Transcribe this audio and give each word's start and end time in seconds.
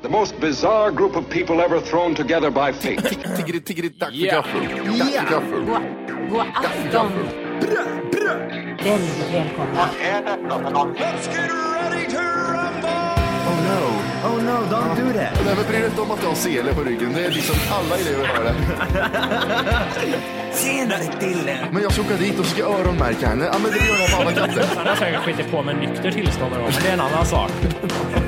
The 0.00 0.08
most 0.08 0.38
bizarre 0.40 0.92
group 0.92 1.16
of 1.16 1.28
people 1.28 1.60
ever 1.60 1.80
thrown 1.80 2.14
together 2.14 2.50
by 2.50 2.72
fate. 2.72 3.02
Tiggeri, 3.36 3.60
tiggeri, 3.60 3.88
dack 3.88 4.10
för 4.10 4.26
gaffel. 4.26 4.60
Dack 4.98 5.10
för 5.10 5.30
gaffel. 5.30 5.64
God 6.30 6.40
afton! 6.54 7.12
Väldigt 8.84 9.34
välkomna. 9.34 9.88
Oh 13.46 13.58
no, 13.64 13.80
oh 14.28 14.42
no, 14.42 14.66
don't 14.70 14.96
do 14.96 15.12
that. 15.12 15.44
Nej, 15.44 15.54
men 15.56 15.64
bry 15.68 15.78
dig 15.78 15.86
inte 15.86 16.00
om 16.00 16.10
att 16.10 16.20
du 16.20 16.26
har 16.26 16.34
sele 16.34 16.74
på 16.74 16.80
ryggen. 16.80 17.12
Det 17.12 17.24
är 17.24 17.30
liksom 17.30 17.56
alla 17.70 17.96
elever 17.96 18.26
har 18.26 18.44
det. 18.44 18.54
Tjenare 20.62 21.20
Dille. 21.20 21.68
Men 21.72 21.82
jag 21.82 21.92
ska 21.92 22.02
åka 22.02 22.16
dit 22.16 22.38
och 22.38 22.46
ska 22.46 22.62
öronmärka 22.62 23.28
henne. 23.28 23.44
Ja, 23.52 23.58
men 23.58 23.70
det 23.70 23.76
gör 23.76 23.98
jag 23.98 24.10
på 24.10 24.16
alla 24.22 24.32
katter. 24.32 24.64
Han 24.76 24.86
har 24.86 24.96
säkert 24.96 25.20
skitit 25.20 25.50
på 25.50 25.62
med 25.62 25.76
nykter 25.76 26.10
tillstånd 26.10 26.52
men 26.52 26.72
det 26.82 26.88
är 26.88 26.92
en 26.92 27.00
annan 27.00 27.26
sak. 27.26 27.50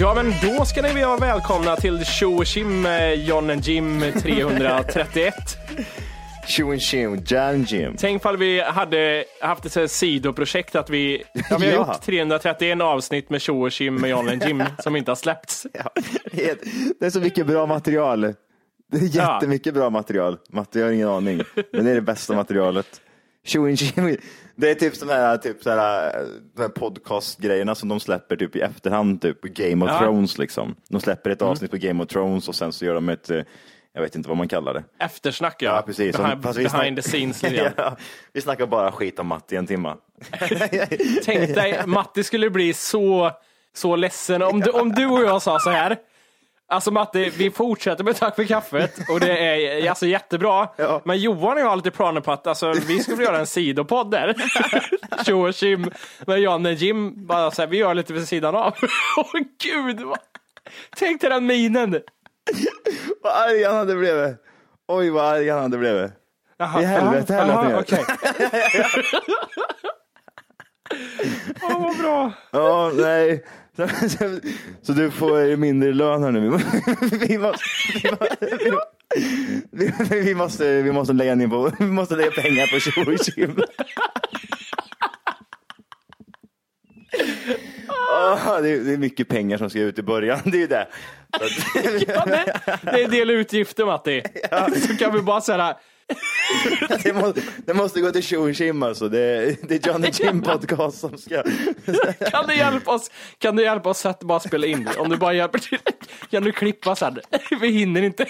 Ja, 0.00 0.14
men 0.14 0.32
då 0.42 0.64
ska 0.64 0.82
ni 0.82 1.04
vara 1.04 1.16
välkomna 1.16 1.76
till 1.76 2.04
Tjo 2.04 2.36
och 2.36 2.46
Kim 2.46 2.86
John 3.16 3.50
and 3.50 3.64
Jim 3.64 4.04
331. 4.22 5.34
Tjo 6.48 6.70
and 6.70 6.80
tjo, 6.82 7.16
John 7.26 7.62
Jim. 7.68 7.96
Tänk 7.98 8.20
ifall 8.20 8.36
vi 8.36 8.62
hade 8.62 9.24
haft 9.40 9.76
ett 9.76 9.90
sidoprojekt 9.90 10.76
att 10.76 10.90
vi, 10.90 11.22
ja, 11.50 11.58
vi 11.60 11.66
har 11.66 11.72
Ja. 11.72 11.92
gjort 11.94 12.02
331 12.02 12.80
avsnitt 12.80 13.30
med 13.30 13.40
Tjo 13.40 13.66
och 13.66 13.72
Kim 13.72 13.94
med 13.94 14.10
John 14.10 14.28
and 14.28 14.44
Jim 14.44 14.62
som 14.78 14.96
inte 14.96 15.10
har 15.10 15.16
släppts. 15.16 15.66
Ja, 15.72 15.90
det 17.00 17.06
är 17.06 17.10
så 17.10 17.20
mycket 17.20 17.46
bra 17.46 17.66
material. 17.66 18.20
Det 18.92 18.98
är 18.98 19.16
jättemycket 19.16 19.74
bra 19.74 19.90
material. 19.90 20.38
Matte, 20.52 20.78
jag 20.78 20.86
har 20.86 20.92
ingen 20.92 21.08
aning. 21.08 21.42
Men 21.72 21.84
det 21.84 21.90
är 21.90 21.94
det 21.94 22.00
bästa 22.00 22.34
materialet. 22.34 22.86
Tjo 23.46 23.66
and. 23.66 23.78
Det 24.60 24.70
är 24.70 24.74
typ 24.74 24.96
sådana 24.96 25.20
här, 25.20 25.36
typ 25.36 25.62
så 25.62 25.70
här, 25.70 25.78
här 26.58 26.68
podcastgrejerna 26.68 27.74
som 27.74 27.88
de 27.88 28.00
släpper 28.00 28.36
typ 28.36 28.56
i 28.56 28.60
efterhand, 28.60 29.22
typ 29.22 29.42
Game 29.42 29.84
of 29.84 29.90
Ja. 29.90 29.98
Thrones 29.98 30.38
liksom. 30.38 30.74
De 30.88 31.00
släpper 31.00 31.30
ett 31.30 31.42
avsnitt 31.42 31.70
på 31.70 31.76
Game 31.76 32.02
of 32.02 32.08
Thrones 32.08 32.48
och 32.48 32.54
sen 32.54 32.72
så 32.72 32.84
gör 32.84 32.94
de 32.94 33.08
ett, 33.08 33.30
eh, 33.30 33.42
jag 33.92 34.02
vet 34.02 34.16
inte 34.16 34.28
vad 34.28 34.38
man 34.38 34.48
kallar 34.48 34.74
det. 34.74 34.84
Eftersnack 34.98 35.62
ja. 35.62 35.74
Ja, 35.76 35.82
precis. 35.82 36.16
Behind, 36.16 36.42
Fast 36.42 36.58
vi 36.58 36.64
behind 36.64 36.96
the 36.96 37.02
snack- 37.02 37.32
scenes 37.32 37.72
ja, 37.76 37.96
vi 38.32 38.40
snackar 38.40 38.66
bara 38.66 38.92
skit 38.92 39.18
om 39.18 39.26
Matte 39.26 39.54
i 39.54 39.58
en 39.58 39.66
timme. 39.66 39.94
Tänk 41.24 41.54
dig, 41.54 41.82
Matti 41.86 42.24
skulle 42.24 42.50
bli 42.50 42.72
så, 42.72 43.30
så 43.74 43.96
ledsen 43.96 44.42
om 44.42 44.60
du, 44.60 44.70
om 44.70 44.92
du 44.92 45.06
och 45.06 45.20
jag 45.22 45.42
sa 45.42 45.58
så 45.58 45.70
här. 45.70 45.96
Alltså 46.70 46.90
Matte, 46.90 47.30
vi 47.30 47.50
fortsätter 47.50 48.04
med 48.04 48.16
Tack 48.16 48.36
för 48.36 48.44
kaffet 48.44 48.98
och 49.08 49.20
det 49.20 49.38
är 49.38 49.88
alltså 49.88 50.06
jättebra. 50.06 50.68
Ja. 50.76 51.02
Men 51.04 51.18
Johan 51.18 51.52
och 51.52 51.60
jag 51.60 51.68
har 51.68 51.76
lite 51.76 51.90
planer 51.90 52.20
på 52.20 52.32
att 52.32 52.46
alltså, 52.46 52.72
vi 52.72 53.02
skulle 53.02 53.24
göra 53.24 53.38
en 53.38 53.46
sidopodd 53.46 54.10
där. 54.10 54.34
Tjo 55.24 55.48
och 55.48 55.54
Kim 55.54 55.90
med 56.26 56.40
Jan 56.40 56.66
och 56.66 56.72
Jim. 56.72 57.26
Bara 57.26 57.50
så 57.50 57.62
här, 57.62 57.66
vi 57.66 57.76
gör 57.76 57.94
lite 57.94 58.12
vid 58.12 58.28
sidan 58.28 58.54
av. 58.54 58.74
Åh 59.16 59.40
gud! 59.62 60.00
Vad... 60.00 60.18
Tänk 60.96 61.20
dig 61.20 61.30
den 61.30 61.46
minen. 61.46 62.00
Vad 63.22 63.32
arg 63.32 63.64
han 63.64 63.76
hade 63.76 63.96
blivit. 63.96 64.36
Oj, 64.88 65.10
vad 65.10 65.24
arg 65.24 65.50
han 65.50 65.62
hade 65.62 65.78
blivit. 65.78 66.10
I 66.60 66.62
helvete, 66.62 67.34
helvete. 67.34 67.34
jaha, 67.34 67.80
okej. 67.80 68.04
Åh, 71.62 71.82
vad 71.82 71.98
bra. 71.98 72.32
Ja, 72.50 72.92
nej. 72.94 73.44
Så, 74.82 74.92
du 74.92 75.10
får 75.10 75.56
mindre 75.56 75.92
lön 75.92 76.22
här 76.22 76.30
nu. 76.30 76.40
Vi, 77.28 77.38
må- 77.38 77.54
vi, 78.00 78.08
måste, 78.10 78.56
vi, 78.64 78.70
må- 78.70 78.80
vi, 79.70 79.92
vi, 80.10 80.20
vi, 80.20 80.34
måste, 80.34 80.82
vi 80.82 80.92
måste 80.92 81.12
lägga 81.12 81.34
ner 81.34 81.48
på, 81.48 81.72
vi 81.78 81.84
måste 81.86 82.16
lägga 82.16 82.30
pengar 82.30 82.66
på 82.66 82.80
Tjo 82.80 83.12
och 83.12 83.18
Kim. 83.34 83.56
Ah, 88.12 88.60
det, 88.60 88.68
är, 88.70 88.96
mycket 88.96 89.28
pengar 89.28 89.58
som 89.58 89.70
ska 89.70 89.78
ut 89.80 89.98
i 89.98 90.02
början, 90.02 90.38
det 90.44 90.56
är 90.56 90.60
ju 90.60 90.66
det. 90.66 90.86
Ja, 92.06 92.24
det, 92.26 92.60
det 92.82 93.00
är 93.00 93.04
en 93.04 93.10
del 93.10 93.30
utgifter 93.30 93.84
Matti. 93.84 94.22
Så 94.88 94.96
kan 94.96 95.12
vi 95.14 95.20
bara 95.22 95.40
säga 95.40 95.76
det, 97.02 97.12
måste, 97.12 97.42
det 97.66 97.74
måste 97.74 98.00
gå 98.00 98.10
till 98.10 98.22
Tjo 98.22 98.52
Kim 98.54 98.82
alltså. 98.82 99.08
Det, 99.08 99.18
är- 99.20 99.56
det 99.68 99.86
är 99.86 99.88
Johnny 99.92 100.10
Jim 100.12 100.42
podcast 100.42 100.98
som 101.00 101.18
ska... 101.18 101.42
Kan 102.30 102.46
du 102.46 102.54
hjälpa 102.56 102.90
oss? 102.94 103.10
Kan 103.38 103.56
du 103.56 103.62
hjälpa 103.62 103.88
oss 103.88 104.06
att 104.06 104.20
bara 104.20 104.40
spela 104.40 104.66
in? 104.66 104.88
Om 104.98 105.08
du 105.08 105.16
bara 105.16 105.32
hjälper 105.32 105.58
till. 105.58 105.78
Kan 106.30 106.42
du 106.44 106.52
klippa 106.52 106.96
sen? 106.96 107.18
Vi 107.60 107.68
hinner 107.68 108.02
inte. 108.02 108.26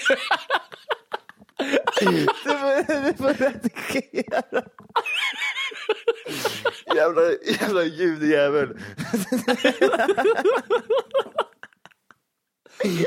Du 2.00 2.06
får, 2.06 3.04
du 3.04 3.16
får 3.16 3.34
redigera. 3.34 4.62
Jävla, 6.94 7.20
jävla 7.60 7.84
ljudjävel. 7.84 8.68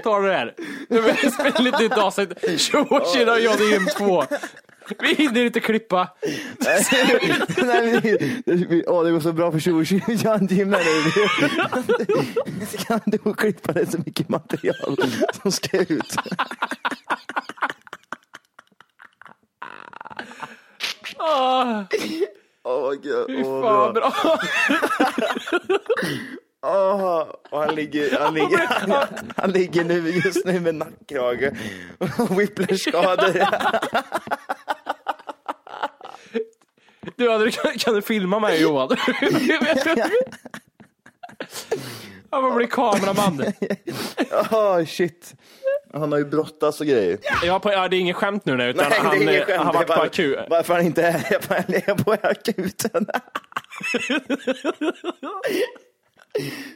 Ta 0.03 0.19
det 0.19 0.33
här. 0.33 0.55
Nu 0.89 1.01
vill 1.01 1.15
jag 1.23 1.33
spela 1.33 1.59
lite 1.59 1.79
nytt 1.83 1.97
avsnitt. 1.97 2.59
Tjo 2.61 2.79
och 2.89 3.07
tjena, 3.13 3.39
jag 3.39 3.61
är 3.61 3.71
Jim 3.73 3.87
2. 3.97 4.23
Vi 4.99 5.13
hinner 5.15 5.45
inte 5.45 5.59
klippa. 5.59 6.07
Nej, 7.57 7.99
vi- 8.03 8.65
vi- 8.69 8.83
Åh, 8.87 9.03
det 9.03 9.11
går 9.11 9.19
så 9.19 9.33
bra 9.33 9.51
för 9.51 9.59
Tjo 9.59 9.79
och 9.81 9.87
Kim. 9.87 10.01
John 10.07 10.47
Jim 10.47 10.73
här 10.73 10.83
nu. 10.83 12.77
Kan 12.77 12.99
du 13.05 13.33
klippa 13.33 13.71
det 13.73 13.91
så 13.91 13.97
mycket 14.05 14.29
material 14.29 14.97
som 15.41 15.51
ska 15.51 15.77
ut? 15.77 16.15
Åh, 21.19 21.81
Åh, 22.63 22.91
gud. 22.93 23.27
fy 23.27 23.43
Åh, 23.43 23.61
fan 23.63 23.93
bra. 23.93 24.13
och 27.51 27.59
han 27.59 27.75
ligger, 27.75 28.19
han 28.19 28.33
ligger, 28.33 28.67
han, 28.67 29.07
han 29.37 29.51
ligger 29.51 29.83
nu 29.83 30.09
just 30.09 30.45
nu 30.45 30.59
med 30.59 30.75
nackkrage 30.75 31.51
och 31.97 32.39
whiplash-skador. 32.39 33.47
Du, 37.15 37.29
hade, 37.29 37.51
kan 37.79 37.93
du 37.93 38.01
filma 38.01 38.39
mig 38.39 38.61
Johan? 38.61 38.97
Han 42.29 42.41
får 42.41 42.55
bli 42.55 42.67
kameraman. 42.67 43.43
Oh, 44.51 44.85
shit. 44.85 45.33
Han 45.93 46.11
har 46.11 46.19
ju 46.19 46.25
brottats 46.25 46.81
och 46.81 46.87
grejer. 46.87 47.17
Ja, 47.43 47.59
på, 47.59 47.71
ja, 47.71 47.87
det 47.87 47.95
är 47.95 47.99
ingen 47.99 48.13
skämt 48.13 48.45
nu, 48.45 48.53
utan 48.69 48.89
Nej, 48.89 48.99
han, 48.99 49.17
är 49.17 49.21
inget 49.21 49.45
skämt. 49.45 49.63
har 49.63 49.73
varit 49.73 49.87
på 49.87 49.93
bara- 49.93 50.05
akut. 50.05 50.39
Varför 50.49 50.73
han 50.73 50.85
inte 50.85 51.03
är 51.03 51.39
på, 51.95 52.03
på 52.03 52.11
akuten. 52.27 53.07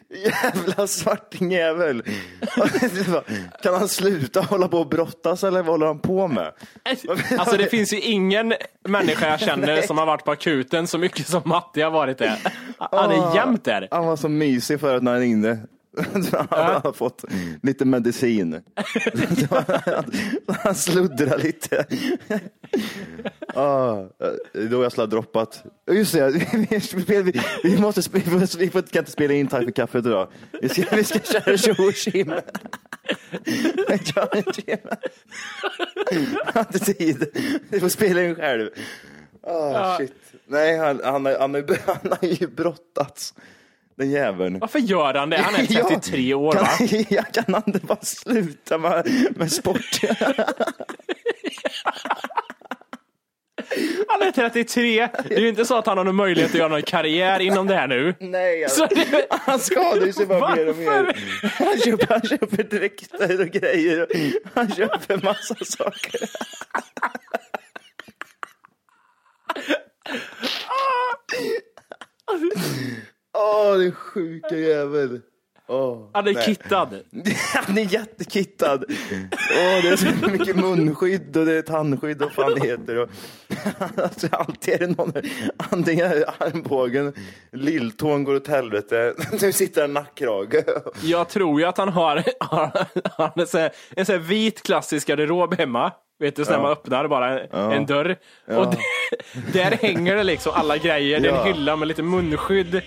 Jävla 0.09 0.87
svartingjävel. 0.87 2.03
Kan 3.63 3.73
han 3.73 3.87
sluta 3.87 4.41
hålla 4.41 4.67
på 4.67 4.77
och 4.77 4.89
brottas 4.89 5.43
eller 5.43 5.61
vad 5.63 5.71
håller 5.71 5.85
han 5.85 5.99
på 5.99 6.27
med? 6.27 6.51
Alltså 7.37 7.57
det 7.57 7.67
finns 7.67 7.93
ju 7.93 7.99
ingen 7.99 8.53
människa 8.87 9.29
jag 9.29 9.39
känner 9.39 9.81
som 9.81 9.97
har 9.97 10.05
varit 10.05 10.23
på 10.25 10.31
akuten 10.31 10.87
så 10.87 10.97
mycket 10.97 11.27
som 11.27 11.41
Matti 11.45 11.81
har 11.81 11.91
varit 11.91 12.17
det. 12.17 12.37
Han 12.77 13.11
är 13.11 13.35
jämt 13.35 13.63
där. 13.63 13.87
Han 13.91 14.05
var 14.05 14.15
så 14.15 14.29
mysig 14.29 14.79
förut 14.79 15.03
när 15.03 15.11
han 15.11 15.21
ringde. 15.21 15.59
Han 16.49 16.81
har 16.83 16.93
fått 16.93 17.23
lite 17.63 17.85
medicin. 17.85 18.61
Han 20.47 20.75
sluddrar 20.75 21.37
lite. 21.37 21.85
Ah, 23.55 24.03
då 24.53 24.83
jag 24.83 24.91
skulle 24.91 25.01
ha 25.01 25.05
droppat. 25.11 25.63
Just 25.91 26.13
det, 26.13 26.29
vi, 26.31 26.65
vi, 27.63 27.77
måste, 27.77 28.01
vi, 28.13 28.31
måste, 28.31 28.57
vi 28.57 28.69
får- 28.69 28.81
kan 28.81 28.99
inte 28.99 29.11
spela 29.11 29.33
in 29.33 29.47
Tack 29.47 29.63
för 29.63 29.71
kaffet 29.71 30.05
idag. 30.05 30.27
Vi 30.61 30.69
ska, 30.69 30.83
vi 30.95 31.03
ska 31.03 31.19
köra 31.19 31.57
tjo. 31.57 31.73
Jag 34.15 34.23
har 36.53 36.59
inte 36.59 36.79
tid. 36.93 37.25
Vi 37.69 37.79
får 37.79 37.89
spela 37.89 38.23
in 38.23 38.35
själv. 38.35 38.69
Ah, 39.43 39.97
shit. 39.97 40.13
Nej, 40.47 40.77
han, 40.77 41.01
han, 41.03 41.25
han, 41.25 41.53
har- 41.53 41.85
han 41.87 42.11
har 42.21 42.27
ju 42.27 42.47
brottats. 42.47 43.33
Den 43.97 44.09
jäveln. 44.11 44.59
Varför 44.59 44.79
gör 44.79 45.13
han 45.13 45.29
det? 45.29 45.37
Han 45.37 45.55
är 45.55 45.65
Ja. 45.69 45.87
33 45.89 46.33
år 46.33 46.51
Kan, 46.51 46.63
va? 46.63 46.69
ja, 47.09 47.23
kan 47.33 47.53
han 47.53 47.63
inte 47.67 47.79
bara 47.79 48.01
sluta 48.01 48.77
med, 48.77 49.07
med 49.35 49.51
sport? 49.51 49.99
Han 54.07 54.21
är 54.27 54.31
33. 54.31 55.07
Det 55.27 55.35
är 55.35 55.39
ju 55.39 55.49
inte 55.49 55.65
så 55.65 55.77
att 55.77 55.85
han 55.87 55.97
har 55.97 56.05
någon 56.05 56.15
möjlighet 56.15 56.51
att 56.51 56.57
göra 56.57 56.67
någon 56.67 56.81
karriär 56.81 57.39
inom 57.39 57.67
det 57.67 57.75
här 57.75 57.87
nu. 57.87 58.15
Nej, 58.19 58.65
Så 58.69 58.85
det, 58.85 59.25
han 59.29 59.59
skadar 59.59 60.05
ju 60.05 60.13
sig 60.13 60.25
bara 60.25 60.55
mer 60.55 60.69
och 60.69 60.75
mer. 60.77 60.85
Varför? 60.85 61.65
Han 61.65 61.77
köper, 61.79 62.07
han 62.09 62.21
köper 62.21 62.63
dräkter 62.63 63.41
och 63.41 63.47
grejer. 63.47 64.07
Han 64.53 64.71
köper 64.71 65.25
massa 65.25 65.55
saker. 65.65 66.19
Åh, 73.77 73.83
den 73.83 73.91
sjuka 73.91 74.55
jävel. 74.55 75.21
Åh, 75.69 76.09
han 76.13 76.27
är 76.27 76.33
nej. 76.33 76.43
kittad. 76.43 76.89
Han 77.53 77.77
är 77.77 77.93
jättekittad. 77.93 78.85
Åh, 78.89 79.81
det 79.81 79.89
är 79.89 79.95
så 79.95 80.29
mycket 80.31 80.55
munskydd 80.55 81.37
och 81.37 81.45
det 81.45 81.53
är 81.53 81.61
tandskydd 81.61 82.21
och 82.21 82.31
fan 82.31 82.53
det 82.55 82.67
heter. 82.67 82.97
Och, 82.97 83.09
alltså, 84.03 84.27
alltid 84.31 84.73
är 84.73 84.79
det 84.79 84.87
någon, 84.87 85.13
antingen 85.57 86.05
är 86.05 86.43
armbågen, 86.43 87.13
lilltån 87.51 88.23
går 88.23 88.35
åt 88.35 88.47
helvete, 88.47 89.13
nu 89.41 89.51
sitter 89.51 89.83
en 89.83 89.93
nackkrage. 89.93 90.55
Jag 91.01 91.29
tror 91.29 91.59
ju 91.59 91.65
att 91.65 91.77
han 91.77 91.89
har, 91.89 92.23
har 93.09 93.31
en, 93.35 93.47
sån 93.47 93.59
här, 93.59 93.71
en 93.89 94.05
sån 94.05 94.15
här 94.15 94.23
vit 94.23 94.63
klassisk 94.63 95.07
garderob 95.07 95.53
hemma. 95.53 95.91
Vet 96.19 96.35
du, 96.35 96.45
så 96.45 96.51
när 96.51 96.59
man 96.59 96.71
öppnar 96.71 97.07
bara 97.07 97.39
en, 97.39 97.71
en 97.71 97.85
dörr. 97.85 98.15
Och 98.45 98.73
där 99.53 99.71
hänger 99.71 100.15
det 100.15 100.23
liksom 100.23 100.51
alla 100.55 100.77
grejer. 100.77 101.19
Det 101.19 101.29
är 101.29 101.33
en 101.33 101.53
hylla 101.53 101.75
med 101.75 101.87
lite 101.87 102.03
munskydd, 102.03 102.81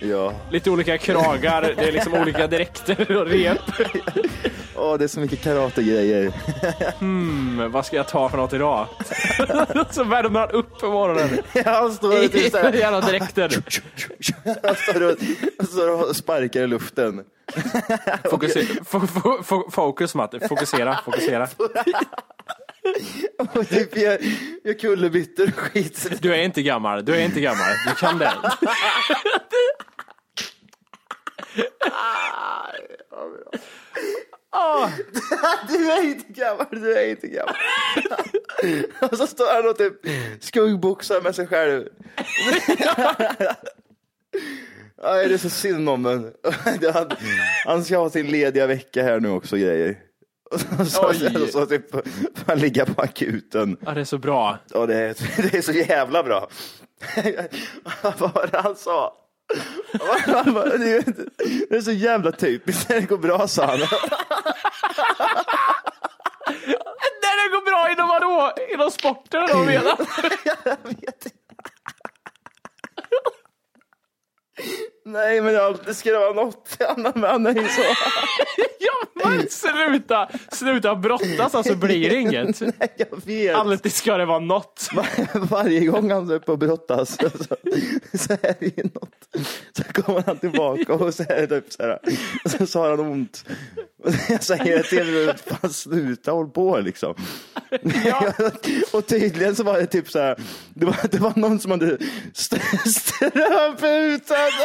lite 0.51 0.71
olika 0.71 0.99
kragar, 0.99 1.75
det 1.77 1.89
är 1.89 1.93
liksom 1.93 2.15
olika 2.15 2.47
dräkter 2.47 3.17
och 3.17 3.27
rep. 3.27 3.59
Åh, 4.77 4.99
det 4.99 5.05
är 5.05 5.09
så 5.09 5.21
mycket 5.21 5.43
karategrejer. 5.43 6.33
Mm, 7.01 7.73
vad 7.73 7.87
ska 7.87 7.97
jag 7.97 8.09
ta 8.09 8.29
för 8.29 8.37
något 8.37 8.53
idag? 8.53 8.87
så 9.91 10.05
värmer 10.05 10.41
han 10.41 10.51
upp 10.51 10.79
på 10.81 10.91
morgonen. 10.91 11.29
Han 11.65 11.93
står 11.93 12.25
och 12.25 12.33
typ 12.33 12.53
så 12.53 12.59
här, 12.59 12.73
Jävla 12.73 13.01
dräkter. 13.01 13.51
han 14.63 14.75
står 14.75 15.13
och, 15.13 15.67
står 15.67 16.09
och 16.09 16.17
sparkar 16.17 16.63
i 16.63 16.67
luften. 16.67 17.25
Fokuser, 18.31 18.85
fo, 18.85 19.01
fo, 19.07 19.43
fo, 19.43 19.71
fokus 19.71 20.15
Matte, 20.15 20.49
fokusera, 20.49 20.99
fokusera. 21.05 21.49
Och 23.55 23.69
typ 23.69 23.97
gör, 23.97 24.19
gör 24.65 24.75
kullerbyttor 24.75 25.49
och 25.49 25.55
skit. 25.55 26.23
Du 26.23 26.35
är 26.35 26.43
inte 26.43 26.63
gammal, 26.63 27.05
du 27.05 27.15
är 27.15 27.25
inte 27.25 27.41
gammal, 27.41 27.71
du 27.89 27.95
kan 27.95 28.19
det. 28.19 28.33
Du 35.69 35.91
är 35.91 36.03
inte 36.05 36.33
gammal, 36.33 36.67
du 36.71 36.99
är 36.99 37.11
inte 37.11 37.27
gammal. 37.29 37.55
Och 39.11 39.19
så 39.19 39.27
står 39.27 39.55
han 39.55 39.71
och 39.71 39.79
typ 39.79 39.95
skuggboxar 40.41 41.21
med 41.21 41.35
sig 41.35 41.47
själv. 41.47 41.89
Nej, 45.03 45.29
det 45.29 45.35
är 45.35 45.39
så 45.39 45.51
synd 45.51 45.89
om 45.89 46.07
en. 46.07 46.33
Han, 46.95 47.11
han 47.65 47.85
ska 47.85 47.99
ha 47.99 48.11
sin 48.11 48.27
lediga 48.27 48.67
vecka 48.67 49.03
här 49.03 49.21
nu 49.21 49.29
också 49.29 49.57
grejer. 49.57 49.99
Så, 50.51 51.15
så, 51.15 51.47
så, 51.53 51.67
typ, 51.67 51.85
han 52.47 52.59
ligga 52.59 52.87
på 52.87 53.03
akuten. 53.03 53.77
Ja, 53.87 53.95
det 53.95 54.01
är 54.01 54.05
så 54.05 54.19
bra. 54.19 54.59
Ja, 54.75 54.87
det 54.87 54.95
är, 54.97 55.17
det 55.51 55.59
är 55.59 55.63
så 55.63 55.73
jävla 55.73 56.23
bra. 56.23 56.49
Vad 58.03 58.19
var 58.19 58.49
det 58.53 58.59
han 58.59 58.77
sa? 58.77 59.17
Det 61.69 61.77
är 61.77 61.81
så 61.81 61.93
jävla 61.93 62.33
typiskt 62.33 62.89
när 62.89 63.01
det 63.01 63.07
går 63.07 63.19
bra, 63.19 63.49
sa 63.49 63.67
han. 63.67 63.79
När 67.23 67.45
det 67.45 67.51
går 67.51 67.65
bra 67.65 67.93
inom 67.93 68.09
vadå? 68.09 68.53
Inom 68.75 68.91
sporten 68.91 69.49
då 69.53 69.59
menar 69.59 69.97
Jag 70.65 70.77
vet 70.85 71.27
inte. 71.27 71.31
Nej, 75.13 75.41
men 75.41 75.57
allt- 75.57 75.87
det 75.87 75.95
ska 75.95 76.19
vara 76.19 76.33
något 76.33 76.77
annat 76.89 77.41
med 77.41 77.57
ju 77.57 77.69
så. 77.69 77.83
Ja, 78.83 79.25
men 79.25 79.49
sluta! 79.51 80.29
Sluta 80.53 80.97
brottas 80.97 81.55
alltså 81.55 81.77
blir 81.77 82.11
det 82.11 82.17
inget. 82.17 82.61
Nej, 82.61 82.95
jag 82.97 83.27
vet. 83.27 83.55
Alltid 83.55 83.93
ska 83.93 84.17
det 84.17 84.25
vara 84.25 84.39
något. 84.39 84.89
Var, 84.95 85.07
varje 85.47 85.87
gång 85.87 86.11
han 86.11 86.31
är 86.31 86.35
uppe 86.35 86.53
och 86.53 86.59
brottas 86.59 87.17
så, 87.17 87.31
så, 88.19 88.33
är 88.33 88.55
det 88.61 88.77
ju 88.77 88.83
något. 88.83 89.47
Så 89.77 90.03
kommer 90.03 90.23
han 90.27 90.39
tillbaka 90.39 90.95
och 90.95 91.15
så 91.15 91.23
är 91.23 91.47
det 91.47 91.61
typ 91.61 91.73
så 91.73 91.83
här. 91.83 91.99
Och 92.45 92.51
så, 92.51 92.67
så 92.67 92.81
har 92.81 92.91
han 92.91 93.01
ont. 93.01 93.45
Jag 94.29 94.43
säger 94.43 94.83
till 94.83 95.19
honom, 95.19 95.35
fan 95.47 95.71
sluta 95.71 96.33
håll 96.33 96.51
på 96.51 96.79
liksom. 96.79 97.15
och 98.93 99.07
tydligen 99.07 99.57
så 99.57 99.63
var 99.63 99.79
det 99.79 99.87
typ 99.87 100.11
så 100.11 100.19
här. 100.19 100.37
Det 100.75 100.87
var, 100.87 100.97
det 101.11 101.19
var 101.19 101.33
någon 101.37 101.61
som 101.61 101.71
hade 101.71 101.99
st- 102.35 102.91
ströputan. 102.91 104.51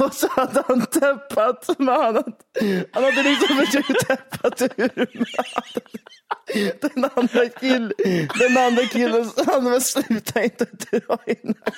Och 0.00 0.14
så 0.14 0.28
hade 0.30 0.64
han 0.68 0.86
täppat, 0.86 1.66
men 1.78 1.88
han 1.88 2.02
hade, 2.04 2.24
han 2.92 3.04
hade 3.04 3.22
liksom 3.22 3.56
försökt 3.56 4.06
täppat 4.08 4.62
ur 4.62 5.08
med 6.54 6.78
den 6.80 7.10
andra 7.14 7.48
killen. 7.48 7.92
Den 8.38 8.56
andra 8.56 8.82
killen, 8.82 9.30
han 9.46 9.64
men 9.64 9.80
sluta 9.80 10.42
inte 10.44 10.64
dra 10.64 11.18
i 11.26 11.34
nacken. 11.42 11.72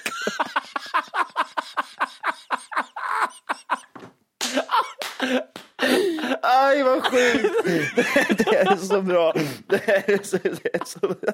Aj 6.43 6.83
vad 6.83 7.04
sjukt. 7.04 7.64
Det, 7.64 8.45
det 8.45 8.57
är 8.57 8.76
så 8.76 9.02
bra. 9.02 9.35
Det 9.66 9.88
är 9.88 10.23
så, 10.23 10.37
det 10.43 10.75
är 10.75 10.85
så 10.85 10.99
bra. 10.99 11.33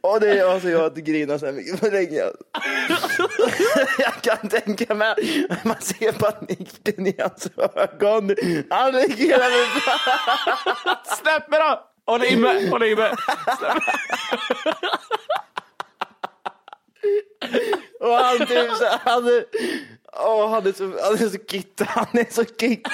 Och 0.00 0.20
det 0.20 0.38
är 0.38 0.44
alltså 0.44 0.68
jag 0.68 0.84
att 0.84 0.94
grina 0.94 1.38
så 1.38 1.46
här 1.46 1.52
mycket 1.52 1.80
på 1.80 1.86
länge. 1.86 2.22
Jag 3.98 4.14
kan 4.22 4.48
tänka 4.48 4.94
mig, 4.94 5.14
man 5.64 5.80
ser 5.80 6.12
paniken 6.12 7.06
i 7.06 7.16
hans 7.18 7.48
ögon. 7.56 8.34
Han 8.70 8.92
ligger 8.92 9.26
hela 9.26 9.44
Släpp 11.04 11.50
mig 11.50 11.60
då! 11.60 11.86
Håll 12.06 12.24
i 12.24 12.36
mig, 12.36 12.68
håll 12.68 12.82
i 12.82 12.96
mig. 12.96 13.12
Och 18.00 18.14
han 18.14 18.38
typ 18.38 18.70
så 18.70 18.86
han 19.04 19.42
åh, 20.20 20.50
han 20.50 20.66
är 20.66 20.72
så, 20.72 20.84
han 20.84 21.14
är 21.14 21.28
så 21.28 21.38
kittad, 21.48 21.86
han 21.88 22.06
är 22.12 22.32
så 22.32 22.44
kittad. 22.44 22.92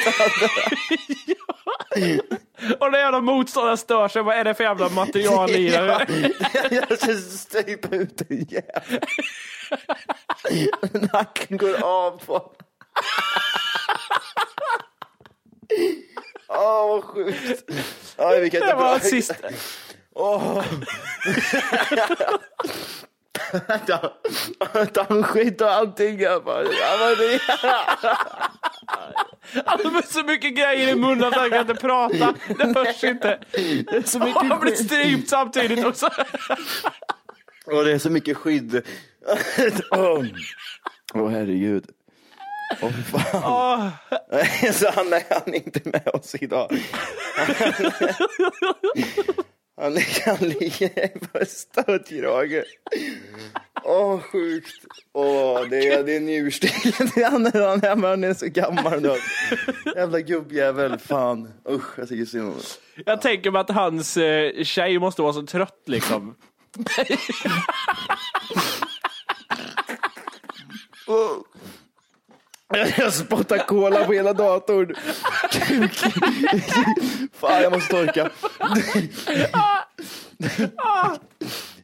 Och 2.80 2.92
när 2.92 2.98
jävla 2.98 3.20
motståndaren 3.20 3.76
stör 3.78 4.08
sig, 4.08 4.22
vad 4.22 4.36
är 4.36 4.44
det 4.44 4.54
för 4.54 4.64
jävla 4.64 4.88
material 4.88 5.50
i 5.50 5.68
det? 5.70 6.06
Jag 6.88 6.98
ska 6.98 7.14
strypa 7.38 7.96
ut 7.96 8.20
en 8.30 8.46
jävel. 8.48 9.00
Nacken 11.12 11.56
går 11.56 11.82
av 11.84 12.20
på. 12.26 12.52
Åh, 16.48 16.88
vad 16.88 17.04
sjukt. 17.04 17.64
Ja, 18.16 18.28
vi 18.40 18.50
kan 18.50 18.60
Det 18.60 18.74
var 18.74 18.98
bra- 18.98 19.00
sist. 19.00 19.32
Åh. 20.14 20.64
Tandskit 24.92 25.60
och 25.60 25.70
allting. 25.72 26.20
Jag 26.20 26.44
bara, 26.44 26.62
det, 26.62 27.40
Han 29.66 29.94
har 29.94 30.02
så 30.02 30.22
mycket 30.22 30.56
grejer 30.56 30.88
i 30.88 30.94
munnen 30.94 31.24
att 31.24 31.34
han 31.34 31.50
kan 31.50 31.60
inte 31.60 31.74
prata. 31.74 32.34
Det 32.58 32.78
hörs 32.78 33.04
inte. 33.04 33.38
det 33.52 33.96
är 33.96 34.02
så 34.02 34.18
Och 34.20 34.26
mycket 34.26 34.42
han 34.42 34.60
blir 34.60 34.74
strypt 34.74 35.28
samtidigt 35.28 35.86
också. 35.86 36.10
Och 37.66 37.84
det 37.84 37.92
är 37.92 37.98
så 37.98 38.10
mycket 38.10 38.36
skydd. 38.36 38.82
Åh 39.90 40.24
Åh, 41.14 41.28
herregud. 41.30 41.84
Åh 42.82 42.90
fy 42.90 43.02
fan. 43.02 43.42
Åh. 43.44 43.88
Så 44.72 44.90
han 44.90 45.12
är, 45.12 45.22
han 45.30 45.54
är 45.54 45.54
inte 45.54 45.80
med 45.84 46.08
oss 46.08 46.34
idag. 46.34 46.70
Han, 49.76 49.98
han 50.24 50.48
ligger 50.48 51.18
på 51.18 51.44
stödkrage. 51.46 52.64
Åh, 53.84 54.20
sjukt. 54.20 54.84
Åh, 55.12 55.60
det 55.70 55.88
är, 55.88 56.04
det 56.04 56.16
är 56.16 56.20
njursten. 56.20 56.70
Han 57.30 57.46
är, 57.46 57.86
är, 57.86 57.96
han 58.08 58.24
är 58.24 58.34
så 58.34 58.46
gammal 58.46 59.02
nu. 59.02 59.12
Jävla 59.96 60.20
gubbjävel. 60.20 60.98
Fan. 60.98 61.52
Usch, 61.68 61.98
jag 61.98 62.08
tycker 62.08 62.24
synd 62.24 62.42
om 62.42 62.48
honom. 62.48 62.62
Jag 63.06 63.22
tänker 63.22 63.50
mig 63.50 63.60
att 63.60 63.70
hans 63.70 64.16
eh, 64.16 64.64
tjej 64.64 64.98
måste 64.98 65.22
vara 65.22 65.32
så 65.32 65.42
trött 65.46 65.82
liksom. 65.86 66.34
Jag 72.98 73.12
spottar 73.12 73.58
cola 73.58 74.04
på 74.04 74.12
hela 74.12 74.32
datorn. 74.32 74.94
Kuk. 75.52 75.96
Fan, 77.40 77.62
jag 77.62 77.72
måste 77.72 77.90
torka. 77.90 78.30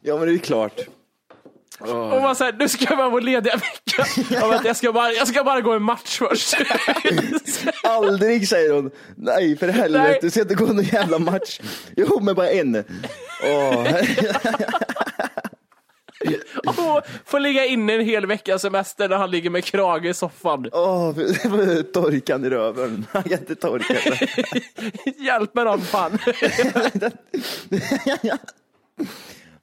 Ja, 0.01 0.17
men 0.17 0.27
det 0.27 0.33
är 0.33 0.37
klart. 0.37 0.79
Och 1.79 2.21
man 2.21 2.35
säger, 2.35 2.53
nu 2.53 2.69
ska 2.69 2.85
jag 2.89 2.97
vara 2.97 3.09
vår 3.09 3.21
lediga 3.21 3.55
vecka. 3.55 4.05
Jag, 4.29 4.49
vet, 4.49 4.65
jag, 4.65 4.75
ska 4.75 4.91
bara, 4.93 5.11
jag 5.11 5.27
ska 5.27 5.43
bara 5.43 5.61
gå 5.61 5.71
en 5.73 5.83
match 5.83 6.17
först. 6.19 6.55
Aldrig 7.83 8.47
säger 8.49 8.73
hon. 8.73 8.91
Nej, 9.17 9.57
för 9.57 9.67
helvete. 9.67 10.19
Du 10.21 10.29
ska 10.29 10.41
inte 10.41 10.55
gå 10.55 10.65
någon 10.65 10.83
jävla 10.83 11.19
match. 11.19 11.59
Jo, 11.97 12.19
men 12.21 12.35
bara 12.35 12.49
en. 12.49 12.83
Åh, 13.43 13.87
Och 16.67 17.01
får 17.25 17.39
ligga 17.39 17.65
inne 17.65 17.93
en 17.93 18.05
hel 18.05 18.25
vecka 18.25 18.59
semester 18.59 19.09
när 19.09 19.17
han 19.17 19.31
ligger 19.31 19.49
med 19.49 19.63
krage 19.63 20.05
i 20.05 20.13
soffan. 20.13 20.69
åh, 20.71 21.13
torkan 21.93 22.45
i 22.45 22.49
röven. 22.49 23.05
Han 23.11 23.23
kan 23.23 23.39
inte 23.39 23.55
torka 23.55 23.95
sig. 23.95 24.29
Hjälp 25.19 25.55
mig 25.55 25.65
någon 25.65 25.81
fan. 25.81 26.19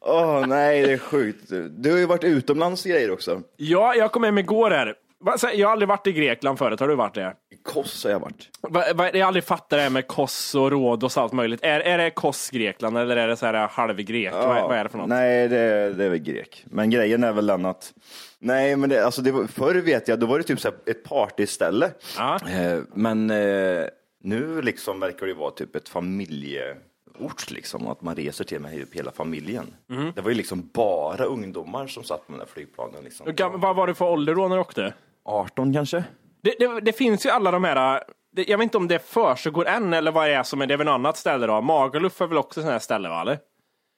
Åh, 0.01 0.47
nej, 0.47 0.83
det 0.83 0.93
är 0.93 0.99
sjukt. 0.99 1.51
Du 1.71 1.91
har 1.91 1.99
ju 1.99 2.07
varit 2.07 2.25
utomlands 2.25 2.85
och 2.85 2.91
grejer 2.91 3.11
också. 3.11 3.43
Ja, 3.57 3.95
jag 3.95 4.13
kom 4.13 4.25
hem 4.25 4.39
igår 4.39 4.71
här. 4.71 4.95
Jag 5.25 5.67
har 5.67 5.73
aldrig 5.73 5.89
varit 5.89 6.07
i 6.07 6.13
Grekland 6.13 6.59
förut, 6.59 6.81
har 6.81 6.89
du 6.89 6.95
varit 6.95 7.15
det? 7.15 7.35
I 7.51 7.57
Kos 7.57 8.05
har 8.05 8.11
jag 8.11 8.21
varit. 8.21 8.49
Va, 8.61 8.85
va, 8.95 9.11
jag 9.13 9.21
har 9.21 9.27
aldrig 9.27 9.45
fattat 9.45 9.69
det 9.69 9.81
här 9.81 9.91
med 9.91 10.07
Kos 10.07 10.55
och 10.55 10.71
Rhodos 10.71 11.17
och 11.17 11.23
allt 11.23 11.33
möjligt. 11.33 11.61
Är, 11.63 11.81
är 11.81 11.99
det 11.99 12.11
Kos 12.11 12.51
Grekland 12.51 12.99
eller 12.99 13.17
är 13.17 13.29
det 13.29 13.37
så 13.37 13.47
här 13.47 13.69
halvgrek? 13.69 14.33
Vad, 14.33 14.63
vad 14.69 14.77
är 14.77 14.85
det 14.85 14.91
för 14.91 14.99
något? 14.99 15.09
Nej, 15.09 15.49
det, 15.49 15.93
det 15.93 16.05
är 16.05 16.09
väl 16.09 16.19
grek. 16.19 16.65
Men 16.67 16.91
grejen 16.91 17.25
är 17.25 17.33
väl 17.33 17.47
den 17.47 17.65
att, 17.65 17.93
nej, 18.39 18.77
men 18.77 18.91
det, 18.91 19.05
alltså 19.05 19.23
det 19.23 19.33
var, 19.33 19.47
förr 19.47 19.75
vet 19.75 20.09
jag, 20.09 20.19
då 20.21 20.27
var 20.27 20.39
det 20.39 20.45
typ 20.45 20.61
så 20.61 20.69
ett 20.69 21.05
partyställe. 21.05 21.91
Ja. 22.19 22.39
Eh, 22.51 22.79
men 22.95 23.31
eh, 23.31 23.85
nu 24.23 24.63
liksom 24.63 25.01
verkar 25.01 25.27
det 25.27 25.35
vara 25.35 25.51
typ 25.51 25.77
ett 25.77 25.89
familjeort 25.89 27.51
liksom, 27.51 27.87
att 27.87 28.03
man 28.03 28.17
reser 28.17 28.45
till 28.45 28.61
med 28.61 28.87
hela 28.93 29.13
familjen. 29.13 29.75
Mhm. 29.89 30.13
Det 30.15 30.21
var 30.21 30.31
ju 30.31 30.37
liksom 30.37 30.71
bara 30.75 31.25
ungdomar 31.25 31.87
som 31.87 32.05
satt 32.05 32.27
på 32.27 32.33
den 32.33 32.39
där 32.39 32.47
flygplanen. 32.47 33.05
Liksom. 33.05 33.35
Vad 33.61 33.77
var 33.77 33.87
det 33.87 33.95
för 33.95 34.05
ålder 34.05 34.35
då 34.35 34.49
när 34.49 34.57
du 34.57 34.61
åkte? 34.63 34.95
18 35.25 35.73
kanske? 35.73 36.05
Det, 36.43 36.55
det, 36.59 36.81
det 36.81 36.93
finns 36.93 37.27
ju 37.27 37.31
alla 37.31 37.51
de 37.51 37.65
här, 37.65 38.03
det, 38.33 38.49
jag 38.49 38.59
vet 38.59 38.65
inte 38.65 38.77
om 38.79 38.89
det 38.89 38.99
försiggår 38.99 39.67
än 39.69 39.93
eller 39.93 40.13
vad 40.13 40.29
det 40.29 40.35
är 40.35 40.43
som 40.43 40.61
är, 40.63 40.67
det 40.67 40.75
är 40.75 40.79
väl 40.79 40.85
något 40.85 40.95
annat 40.95 41.17
ställe 41.17 41.47
då? 41.47 41.61
Magaluf 41.61 42.21
är 42.21 42.27
väl 42.27 42.39
också 42.39 42.61
sån 42.63 42.71
här 42.71 42.79
ställe 42.79 43.09
va? 43.09 43.21
Eller? 43.21 43.39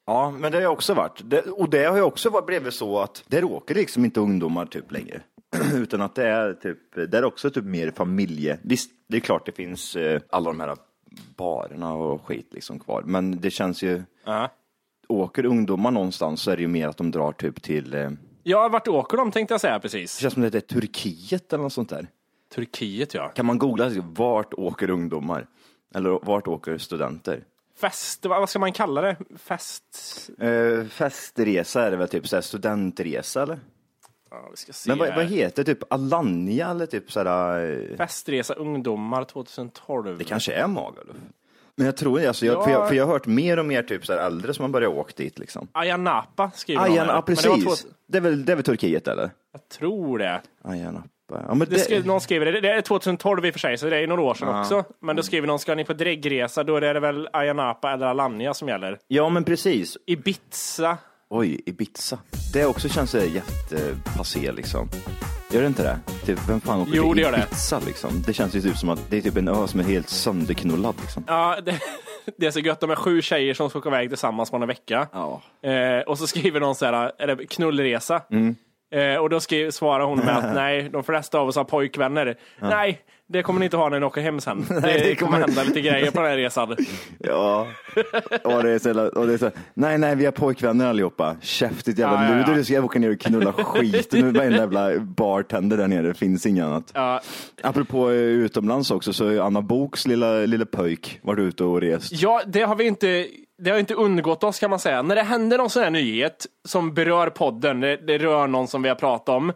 Ja, 0.06 0.30
men 0.30 0.52
det 0.52 0.58
har 0.58 0.62
jag 0.62 0.72
också 0.72 0.94
varit. 0.94 1.20
Det, 1.24 1.40
och 1.40 1.70
det 1.70 1.84
har 1.84 1.96
ju 1.96 2.02
också 2.02 2.30
varit 2.30 2.46
blivit 2.46 2.74
så 2.74 2.98
att 2.98 3.24
där 3.26 3.44
åker 3.44 3.74
liksom 3.74 4.04
inte 4.04 4.20
ungdomar 4.20 4.66
typ 4.66 4.92
längre. 4.92 5.20
Utan 5.74 6.00
att 6.00 6.14
det 6.14 6.26
är 6.28 6.52
typ, 6.54 6.78
det 7.10 7.18
är 7.18 7.24
också 7.24 7.50
typ 7.50 7.64
mer 7.64 7.90
familje. 7.90 8.58
Visst, 8.62 8.90
det 9.08 9.16
är 9.16 9.20
klart 9.20 9.46
det 9.46 9.52
finns 9.52 9.96
eh, 9.96 10.20
alla 10.30 10.50
de 10.50 10.60
här 10.60 10.76
barerna 11.36 11.94
och 11.94 12.26
skit 12.26 12.48
liksom 12.52 12.78
kvar. 12.80 13.02
Men 13.06 13.40
det 13.40 13.50
känns 13.50 13.82
ju, 13.82 14.02
Ja. 14.24 14.50
åker 15.08 15.44
ungdomar 15.46 15.90
någonstans 15.90 16.42
så 16.42 16.50
är 16.50 16.56
det 16.56 16.62
ju 16.62 16.68
mer 16.68 16.88
att 16.88 16.96
de 16.96 17.10
drar 17.10 17.32
typ 17.32 17.62
till, 17.62 17.94
eh, 17.94 18.10
Ja, 18.42 18.68
vart 18.68 18.88
åker 18.88 19.16
de 19.16 19.30
tänkte 19.32 19.54
jag 19.54 19.60
säga 19.60 19.80
precis. 19.80 20.18
känns 20.18 20.34
som 20.34 20.42
det 20.42 20.54
är 20.54 20.60
Turkiet 20.60 21.52
eller 21.52 21.62
något 21.62 21.72
sånt 21.72 21.90
där. 21.90 22.06
Turkiet 22.54 23.14
ja. 23.14 23.28
Kan 23.28 23.46
man 23.46 23.58
googla, 23.58 23.90
vart 24.02 24.54
åker 24.54 24.90
ungdomar? 24.90 25.46
Eller 25.94 26.18
vart 26.22 26.48
åker 26.48 26.78
studenter? 26.78 27.44
Fest, 27.80 28.26
vad 28.26 28.48
ska 28.48 28.58
man 28.58 28.72
kalla 28.72 29.00
det? 29.00 29.16
Fest... 29.36 30.30
Eh, 30.38 30.84
festresa 30.86 31.82
är 31.86 31.90
det 31.90 31.96
väl 31.96 32.08
typ, 32.08 32.28
så 32.28 32.36
här 32.36 32.40
studentresa 32.40 33.42
eller? 33.42 33.60
Ja, 34.30 34.48
vi 34.50 34.56
ska 34.56 34.72
se 34.72 34.90
Men 34.90 34.98
vad, 34.98 35.14
vad 35.14 35.24
heter 35.24 35.64
det? 35.64 35.74
Typ 35.74 35.92
Alanya 35.92 36.70
eller 36.70 36.86
typ 36.86 37.12
sådär? 37.12 37.90
eh, 37.90 37.96
Festresa 37.96 38.54
ungdomar 38.54 39.24
2012. 39.24 40.18
Det 40.18 40.24
kanske 40.24 40.52
är 40.52 40.66
Magaluf. 40.66 41.16
Men 41.76 41.86
jag 41.86 41.96
tror 41.96 42.26
alltså, 42.26 42.46
jag, 42.46 42.64
för, 42.64 42.70
jag, 42.70 42.88
för 42.88 42.94
jag 42.94 43.06
har 43.06 43.12
hört 43.12 43.26
mer 43.26 43.58
och 43.58 43.64
mer 43.66 43.82
typ 43.82 44.06
så 44.06 44.12
här 44.12 44.26
äldre 44.26 44.54
som 44.54 44.62
har 44.62 44.68
börjat 44.70 44.92
åka 44.92 45.12
dit 45.16 45.38
liksom. 45.38 45.68
Ayia 45.72 45.96
Napa 45.96 46.50
skriver 46.54 46.84
de 46.84 46.92
Ayan, 46.92 47.06
här. 47.06 47.14
ja 47.14 47.22
Men 47.26 47.34
det 47.34 47.42
precis. 47.42 47.82
två- 47.82 47.88
Det 48.08 48.18
är, 48.18 48.22
väl, 48.22 48.44
det 48.44 48.52
är 48.52 48.56
väl 48.56 48.64
Turkiet 48.64 49.08
eller? 49.08 49.30
Jag 49.52 49.68
tror 49.68 50.18
det. 50.18 50.40
Ayan 50.64 50.94
Napa. 50.94 51.08
Ja, 51.48 51.54
men 51.54 51.68
det 51.70 51.78
skri, 51.78 52.02
någon 52.02 52.20
skriver 52.20 52.46
det. 52.52 52.60
Det 52.60 52.72
är 52.72 52.80
2012 52.80 53.46
i 53.46 53.50
och 53.50 53.54
för 53.54 53.58
sig, 53.60 53.78
så 53.78 53.90
det 53.90 53.96
är 53.96 54.06
några 54.06 54.22
år 54.22 54.34
sedan 54.34 54.60
också. 54.60 54.84
Men 55.00 55.16
då 55.16 55.22
skriver 55.22 55.46
någon, 55.46 55.58
ska 55.58 55.74
ni 55.74 55.84
på 55.84 55.92
dräggresa, 55.92 56.64
då 56.64 56.76
är 56.76 56.94
det 56.94 57.00
väl 57.00 57.28
Ayia 57.32 57.52
Napa 57.52 57.92
eller 57.92 58.06
Alanya 58.06 58.54
som 58.54 58.68
gäller. 58.68 58.98
ja 59.08 59.28
men 59.28 59.44
precis. 59.44 59.96
Ibiza. 60.06 60.98
Oj, 61.30 61.60
Ibiza. 61.66 62.18
Det 62.52 62.66
också 62.66 62.88
känns 62.88 63.14
jättepassé 63.14 64.52
liksom. 64.52 64.88
Gör 65.52 65.60
det 65.60 65.66
inte 65.66 65.82
det? 65.82 65.98
Typ, 66.26 66.38
vem 66.48 66.60
fan 66.60 66.80
åker 66.80 66.92
Jo, 66.94 67.02
till 67.02 67.16
det 67.16 67.22
gör 67.22 67.32
det. 67.32 67.38
Ibiza 67.38 67.78
liksom? 67.86 68.22
Det 68.26 68.32
känns 68.32 68.54
ju 68.54 68.60
typ 68.60 68.76
som 68.76 68.88
att 68.88 69.10
det 69.10 69.16
är 69.16 69.20
typ 69.20 69.36
en 69.36 69.48
ö 69.48 69.66
som 69.66 69.80
är 69.80 69.84
helt 69.84 70.08
sönderknullad 70.08 70.94
liksom. 71.00 71.24
Ja, 71.26 71.56
det, 71.64 71.80
det 72.38 72.46
är 72.46 72.50
så 72.50 72.60
gött. 72.60 72.80
De 72.80 72.90
är 72.90 72.94
sju 72.94 73.22
tjejer 73.22 73.54
som 73.54 73.70
ska 73.70 73.78
åka 73.78 73.88
iväg 73.88 74.08
tillsammans 74.08 74.50
på 74.50 74.56
en 74.56 74.66
vecka. 74.66 75.08
Ja. 75.12 75.42
Eh, 75.70 76.00
och 76.00 76.18
så 76.18 76.26
skriver 76.26 76.60
någon 76.60 76.74
så 76.74 76.84
här, 76.86 77.12
är 77.18 77.26
det 77.26 77.46
knullresa? 77.46 78.22
Mm. 78.30 78.56
Eh, 78.94 79.16
och 79.16 79.30
då 79.30 79.40
skriver, 79.40 79.70
svarar 79.70 80.04
hon 80.04 80.18
med 80.18 80.36
att 80.38 80.54
nej, 80.54 80.88
de 80.88 81.04
flesta 81.04 81.38
av 81.38 81.48
oss 81.48 81.56
har 81.56 81.64
pojkvänner. 81.64 82.36
Nej, 82.60 83.00
det 83.32 83.42
kommer 83.42 83.60
ni 83.60 83.64
inte 83.64 83.76
ha 83.76 83.88
när 83.88 84.00
ni 84.00 84.06
åker 84.06 84.20
hem 84.20 84.40
sen. 84.40 84.64
Det, 84.68 84.80
det 84.80 85.14
kommer 85.16 85.38
hända 85.38 85.62
lite 85.62 85.80
grejer 85.80 86.10
på 86.10 86.20
den 86.20 86.30
här 86.30 86.36
resan. 86.36 86.76
Ja, 87.18 87.66
och 88.44 88.62
det 88.62 88.70
är 88.70 88.78
så, 88.78 88.88
jävla- 88.88 89.08
och 89.08 89.26
det 89.26 89.32
är 89.34 89.38
så 89.38 89.50
nej, 89.74 89.98
nej, 89.98 90.16
vi 90.16 90.24
har 90.24 90.32
pojkvänner 90.32 90.86
allihopa. 90.86 91.36
Käftigt 91.40 91.98
jävla 91.98 92.16
Ja, 92.24 92.30
ja, 92.30 92.30
ja. 92.30 92.38
luder, 92.46 92.54
du 92.54 92.64
ska 92.64 92.82
åka 92.82 92.98
ner 92.98 93.10
och 93.12 93.20
knulla 93.20 93.52
skiten 93.58 94.24
ur 94.24 94.32
varenda 94.32 94.56
jävla 94.58 94.98
bartender 94.98 95.76
där 95.76 95.88
nere, 95.88 96.06
det 96.08 96.14
finns 96.14 96.46
inget 96.46 96.64
annat. 96.64 96.90
Ja, 96.94 97.20
Apropå 97.62 98.10
eh, 98.10 98.16
utomlands 98.16 98.90
också, 98.90 99.12
så 99.12 99.26
är 99.26 99.40
Anna 99.40 99.62
Boks 99.62 100.06
lilla, 100.06 100.32
lilla 100.32 100.66
pöjk 100.66 101.18
varit 101.22 101.38
ute 101.42 101.64
och 101.64 101.80
rest. 101.80 102.12
Ja, 102.12 102.42
det 102.46 102.62
har 102.62 102.76
vi 102.76 102.84
inte, 102.84 103.26
det 103.62 103.70
har 103.70 103.78
inte 103.78 103.94
undgått 103.94 104.44
oss 104.44 104.58
kan 104.58 104.70
man 104.70 104.78
säga. 104.78 105.02
När 105.02 105.14
det 105.14 105.22
händer 105.22 105.58
någon 105.58 105.70
sån 105.70 105.82
här 105.82 105.90
nyhet 105.90 106.46
som 106.68 106.94
berör 106.94 107.30
podden, 107.30 107.80
det, 107.80 107.96
det 107.96 108.18
rör 108.18 108.46
någon 108.46 108.68
som 108.68 108.82
vi 108.82 108.88
har 108.88 108.96
pratat 108.96 109.28
om. 109.28 109.52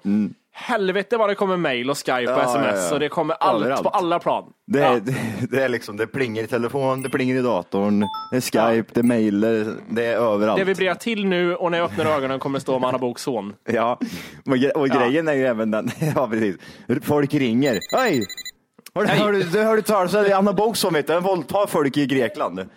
Helvete 0.59 1.17
vad 1.17 1.29
det 1.29 1.35
kommer 1.35 1.57
mail 1.57 1.91
och 1.91 1.97
skype 1.99 2.33
och. 2.33 2.39
Ja, 2.39 2.43
sms 2.45 2.75
ja, 2.77 2.87
ja. 2.89 2.95
och 2.95 3.01
det 3.01 3.09
kommer 3.09 3.35
allt 3.41 3.63
Överallt. 3.63 3.83
på 3.83 3.89
alla 3.89 4.19
plan. 4.19 4.45
Det, 4.67 4.81
är, 4.83 5.01
det, 5.01 5.15
det 5.51 5.63
är 5.63 5.69
liksom, 5.69 5.97
det 5.97 6.07
plingar 6.07 6.43
i 6.43 6.47
telefon, 6.47 7.03
det 7.03 7.09
plingar 7.11 7.37
i 7.37 7.43
datorn, 7.43 8.01
det 8.31 8.37
är 8.37 8.41
Skype, 8.41 8.91
det 8.95 9.01
är 9.01 9.05
mail, 9.05 9.41
det, 9.91 10.05
är 10.07 10.17
överallt. 10.17 10.59
Det 10.59 10.65
vibrerar 10.65 10.95
till 10.95 11.27
nu 11.27 11.57
och 11.57 11.71
när 11.71 11.79
jag 11.79 11.85
öppnar 11.85 12.05
ögonen 12.07 12.39
kommer 12.39 12.59
det 12.59 12.63
stå 12.63 12.77
Anna 12.87 12.99
Boks 12.99 13.23
son. 13.23 13.55
Ja, 13.69 13.99
och, 14.47 14.57
gre- 14.57 14.71
och 14.73 14.89
grejen 14.89 15.29
är 15.29 15.33
ju 15.33 15.47
även 15.47 15.71
den, 15.71 15.91
ja 16.17 16.29
precis, 16.29 16.57
folk 17.03 17.35
ringer. 17.35 17.79
Hej! 17.93 18.27
Du, 18.95 19.07
Hej. 19.07 19.19
har 19.19 19.33
du, 19.33 19.43
du 19.43 19.63
hörde 19.63 19.83
talas 19.83 20.15
om 20.15 20.27
Anna 20.35 20.53
Book 20.53 20.77
som 20.77 20.95
vet, 20.95 21.07
den 21.07 21.23
våldtar 21.23 21.67
folk 21.67 21.97
i 21.97 22.07
Grekland. 22.07 22.69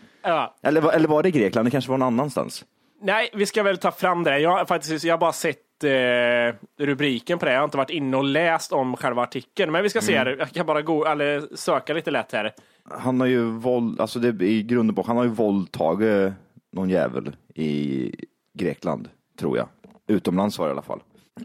Eller, 0.63 0.81
var- 0.81 0.91
eller 0.91 1.07
var 1.07 1.23
det 1.23 1.31
Grekland? 1.31 1.67
Det 1.67 1.71
kanske 1.71 1.91
var 1.91 1.97
någon 1.97 2.07
annanstans. 2.19 2.65
Nej, 3.01 3.29
vi 3.33 3.45
ska 3.45 3.63
väl 3.63 3.77
ta 3.77 3.91
fram 3.91 4.23
det. 4.23 4.39
Jag 4.39 4.49
har 4.49 4.65
faktiskt 4.65 5.03
jag 5.03 5.13
har 5.13 5.19
bara 5.19 5.33
sett 5.33 5.57
eh, 5.83 6.55
rubriken 6.77 7.39
på 7.39 7.45
det. 7.45 7.51
Jag 7.51 7.59
har 7.59 7.65
inte 7.65 7.77
varit 7.77 7.89
inne 7.89 8.17
och 8.17 8.23
läst 8.23 8.71
om 8.71 8.95
själva 8.95 9.21
artikeln. 9.21 9.71
Men 9.71 9.83
vi 9.83 9.89
ska 9.89 10.01
se 10.01 10.15
Mm. 10.15 10.27
här. 10.27 10.35
Jag 10.39 10.49
kan 10.51 10.65
bara 10.65 10.81
gå, 10.81 11.05
eller 11.05 11.55
söka 11.55 11.93
lite 11.93 12.11
lätt 12.11 12.31
här. 12.31 12.53
Han 12.91 13.19
har 13.19 13.27
ju 13.27 13.43
våld, 13.51 14.01
alltså 14.01 14.19
det, 14.19 14.45
i 14.45 14.63
grund 14.63 14.89
och 14.89 14.93
botten, 14.95 15.07
han 15.07 15.17
har 15.17 15.23
ju 15.23 15.29
våldtagit 15.29 16.33
någon 16.73 16.89
jävel 16.89 17.35
i 17.55 18.11
Grekland, 18.59 19.09
tror 19.39 19.57
jag. 19.57 19.67
Utomlands 20.07 20.59
var 20.59 20.65
det 20.65 20.69
i 20.69 20.71
alla 20.71 20.81
fall. 20.81 20.99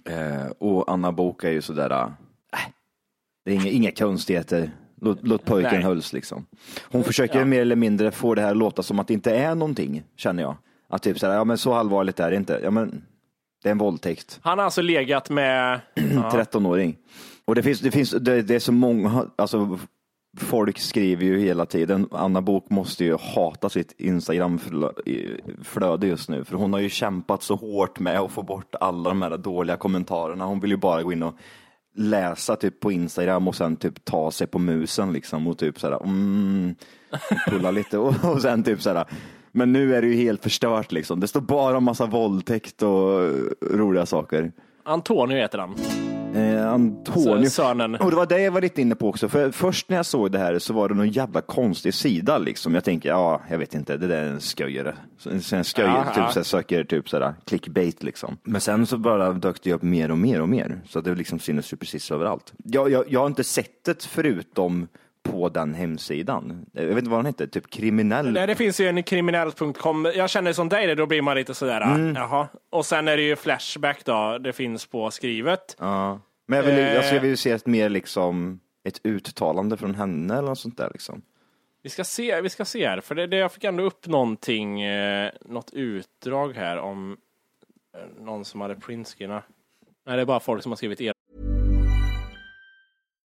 Eh, 0.04 0.46
och 0.58 0.92
Anna 0.92 1.12
Book 1.12 1.44
är 1.44 1.50
ju 1.50 1.62
sådär, 1.62 1.90
äh, 1.90 2.08
det 3.44 3.50
är 3.50 3.54
inga, 3.54 3.68
inga 3.68 3.90
konstigheter. 3.90 4.70
Låt, 5.00 5.18
låt 5.22 5.44
pojken 5.44 5.72
Nej. 5.72 5.82
hölls 5.82 6.12
liksom. 6.12 6.46
Hon 6.90 7.04
försöker 7.04 7.44
mer 7.44 7.60
eller 7.60 7.76
mindre 7.76 8.10
få 8.10 8.34
det 8.34 8.42
här 8.42 8.50
att 8.50 8.56
låta 8.56 8.82
som 8.82 8.98
att 8.98 9.08
det 9.08 9.14
inte 9.14 9.36
är 9.36 9.54
någonting, 9.54 10.02
känner 10.16 10.42
jag. 10.42 10.56
Att 10.88 11.02
typ 11.02 11.18
så 11.18 11.26
här, 11.26 11.34
ja 11.34 11.44
men 11.44 11.58
så 11.58 11.74
allvarligt 11.74 12.20
är 12.20 12.30
det 12.30 12.36
inte. 12.36 12.60
Ja 12.62 12.70
men 12.70 13.02
det 13.64 13.68
är 13.68 13.72
en 13.72 13.78
våldtäkt. 13.78 14.40
Han 14.42 14.58
har 14.58 14.64
alltså 14.64 14.82
legat 14.82 15.30
med... 15.30 15.80
Ja. 15.94 16.30
13-åring. 16.32 16.96
Och 17.44 17.54
det 17.54 17.62
finns, 17.62 17.80
det 17.80 17.90
finns, 17.90 18.10
det, 18.10 18.42
det 18.42 18.54
är 18.54 18.58
så 18.58 18.72
många, 18.72 19.26
alltså 19.36 19.78
folk 20.36 20.78
skriver 20.78 21.24
ju 21.24 21.40
hela 21.40 21.66
tiden, 21.66 22.08
Anna 22.10 22.42
Bok 22.42 22.70
måste 22.70 23.04
ju 23.04 23.16
hata 23.16 23.68
sitt 23.68 23.94
Instagram-flöde 23.98 26.06
just 26.06 26.28
nu, 26.28 26.44
för 26.44 26.56
hon 26.56 26.72
har 26.72 26.80
ju 26.80 26.88
kämpat 26.88 27.42
så 27.42 27.54
hårt 27.54 27.98
med 27.98 28.20
att 28.20 28.30
få 28.30 28.42
bort 28.42 28.74
alla 28.80 29.08
de 29.08 29.22
här 29.22 29.36
dåliga 29.36 29.76
kommentarerna. 29.76 30.44
Hon 30.44 30.60
vill 30.60 30.70
ju 30.70 30.76
bara 30.76 31.02
gå 31.02 31.12
in 31.12 31.22
och 31.22 31.34
läsa 31.96 32.56
typ 32.56 32.80
på 32.80 32.92
Instagram 32.92 33.48
och 33.48 33.54
sen 33.54 33.76
typ 33.76 34.04
ta 34.04 34.30
sig 34.30 34.46
på 34.46 34.58
musen 34.58 35.12
liksom 35.12 35.46
och 35.46 35.58
typ 35.58 35.80
såhär, 35.80 36.04
mm, 36.04 36.74
pulla 37.48 37.70
lite 37.70 37.98
och, 37.98 38.24
och 38.24 38.42
sen 38.42 38.62
typ 38.62 38.82
såhär, 38.82 39.04
men 39.54 39.72
nu 39.72 39.94
är 39.94 40.02
det 40.02 40.08
ju 40.08 40.14
helt 40.14 40.42
förstört 40.42 40.92
liksom. 40.92 41.20
Det 41.20 41.28
står 41.28 41.40
bara 41.40 41.80
massa 41.80 42.06
våldtäkt 42.06 42.82
och 42.82 43.30
roliga 43.70 44.06
saker. 44.06 44.52
Antonio 44.84 45.36
heter 45.36 45.58
han. 45.58 45.74
Eh, 46.34 46.72
Antonio. 46.72 47.50
Sönen. 47.50 47.94
Och 47.94 48.10
det 48.10 48.16
var 48.16 48.26
det 48.26 48.40
jag 48.40 48.52
var 48.52 48.60
lite 48.60 48.82
inne 48.82 48.94
på 48.94 49.08
också. 49.08 49.28
För 49.28 49.50
först 49.50 49.88
när 49.88 49.96
jag 49.96 50.06
såg 50.06 50.32
det 50.32 50.38
här 50.38 50.58
så 50.58 50.72
var 50.72 50.88
det 50.88 50.94
någon 50.94 51.08
jävla 51.08 51.40
konstig 51.40 51.94
sida 51.94 52.38
liksom. 52.38 52.74
Jag 52.74 52.84
tänker, 52.84 53.08
ja, 53.08 53.40
jag 53.50 53.58
vet 53.58 53.74
inte, 53.74 53.96
det 53.96 54.06
där 54.06 54.22
är 54.22 54.30
en 54.30 54.40
sköjare. 54.40 54.94
En 55.30 55.40
sköjare, 55.40 56.04
typ 56.04 56.32
så 56.32 56.38
här, 56.38 56.42
söker 56.42 56.84
typ 56.84 57.08
sådär 57.08 57.34
clickbait 57.44 58.02
liksom. 58.02 58.36
Men 58.42 58.60
sen 58.60 58.86
så 58.86 58.98
bara 58.98 59.32
dök 59.32 59.62
det 59.62 59.72
upp 59.72 59.82
mer 59.82 60.10
och 60.10 60.18
mer 60.18 60.40
och 60.40 60.48
mer. 60.48 60.80
Så 60.88 61.00
det 61.00 61.14
liksom 61.14 61.38
synes 61.38 61.72
ju 61.72 61.76
precis 61.76 62.10
överallt. 62.10 62.52
Jag, 62.64 62.90
jag, 62.90 63.04
jag 63.08 63.20
har 63.20 63.26
inte 63.26 63.44
sett 63.44 63.84
det 63.84 64.04
förutom 64.04 64.86
på 65.24 65.48
den 65.48 65.74
hemsidan. 65.74 66.66
Jag 66.72 66.82
vet 66.86 66.98
inte 66.98 67.10
vad 67.10 67.18
den 67.18 67.26
heter, 67.26 67.46
typ 67.46 67.70
kriminell. 67.70 68.32
Nej, 68.32 68.46
det 68.46 68.54
finns 68.54 68.80
ju 68.80 68.88
en 68.88 69.02
kriminell.com. 69.02 70.08
Jag 70.14 70.30
känner 70.30 70.52
som 70.52 70.68
dig, 70.68 70.94
då 70.94 71.06
blir 71.06 71.22
man 71.22 71.36
lite 71.36 71.54
sådär, 71.54 71.80
Mm. 71.80 72.14
jaha. 72.16 72.48
Och 72.70 72.86
sen 72.86 73.08
är 73.08 73.16
det 73.16 73.22
ju 73.22 73.36
Flashback 73.36 74.04
då, 74.04 74.38
det 74.38 74.52
finns 74.52 74.86
på 74.86 75.10
skrivet. 75.10 75.76
Ja. 75.78 76.20
Men 76.46 76.56
jag 76.56 76.66
vill, 76.66 76.76
ju- 76.78 76.84
alltså, 76.96 77.08
jag 77.10 77.16
Eh. 77.16 77.20
vill 77.22 77.30
ju 77.30 77.36
se 77.36 77.50
ett 77.50 77.66
mer 77.66 77.88
liksom, 77.88 78.60
ett 78.84 79.00
uttalande 79.06 79.76
från 79.76 79.94
henne 79.94 80.34
eller 80.38 80.48
något 80.48 80.58
sånt 80.58 80.76
där 80.76 80.90
liksom. 80.92 81.22
Vi 81.82 81.90
ska 81.90 82.04
se, 82.04 82.40
vi 82.40 82.48
ska 82.48 82.64
se 82.64 82.88
här, 82.88 83.00
för 83.00 83.14
det, 83.14 83.26
det, 83.26 83.36
jag 83.36 83.52
fick 83.52 83.64
ändå 83.64 83.82
upp 83.82 84.06
någonting, 84.06 84.80
eh, 84.82 85.30
något 85.44 85.70
utdrag 85.72 86.52
här 86.56 86.78
om 86.78 87.16
eh, 87.96 88.24
någon 88.24 88.44
som 88.44 88.60
hade 88.60 88.74
printscreena. 88.74 89.42
Nej, 90.06 90.16
det 90.16 90.22
är 90.22 90.26
bara 90.26 90.40
folk 90.40 90.62
som 90.62 90.72
har 90.72 90.76
skrivit 90.76 91.00
er. 91.00 91.14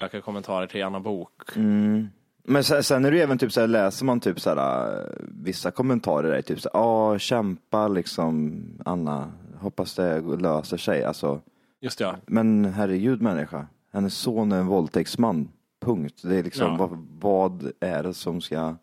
elaka 0.00 0.20
kommentarer 0.20 0.66
till 0.66 0.84
Anna 0.84 1.00
Bok. 1.00 1.56
Mm. 1.56 2.08
Men 2.44 2.64
sen, 2.64 2.82
sen 2.82 3.04
är 3.04 3.10
det 3.10 3.16
ju 3.16 3.22
även 3.22 3.38
typ 3.38 3.52
så 3.52 3.60
här, 3.60 3.68
läser 3.68 4.04
man 4.04 4.20
typ 4.20 4.40
så 4.40 4.50
här, 4.50 4.90
äh, 4.98 5.04
vissa 5.44 5.70
kommentarer 5.70 6.32
är 6.32 6.42
typ 6.42 6.60
så 6.60 6.70
här, 6.74 6.80
ja 6.80 7.18
kämpa 7.18 7.88
liksom 7.88 8.62
Anna, 8.84 9.32
hoppas 9.58 9.94
det 9.94 10.20
löser 10.20 10.76
sig. 10.76 11.04
Alltså, 11.04 11.40
Just 11.80 11.98
det, 11.98 12.04
ja. 12.04 12.16
men 12.26 12.64
herregud 12.64 13.22
människa, 13.22 13.66
hennes 13.92 14.14
son 14.14 14.52
är 14.52 14.58
en 14.58 14.66
våldtäktsman, 14.66 15.48
punkt. 15.80 16.20
Det 16.24 16.36
är 16.36 16.42
liksom, 16.42 16.66
Ja. 16.66 16.76
vad, 16.76 17.06
vad 17.20 17.72
är 17.80 18.02
det 18.02 18.14
som 18.14 18.40
ska 18.40 18.74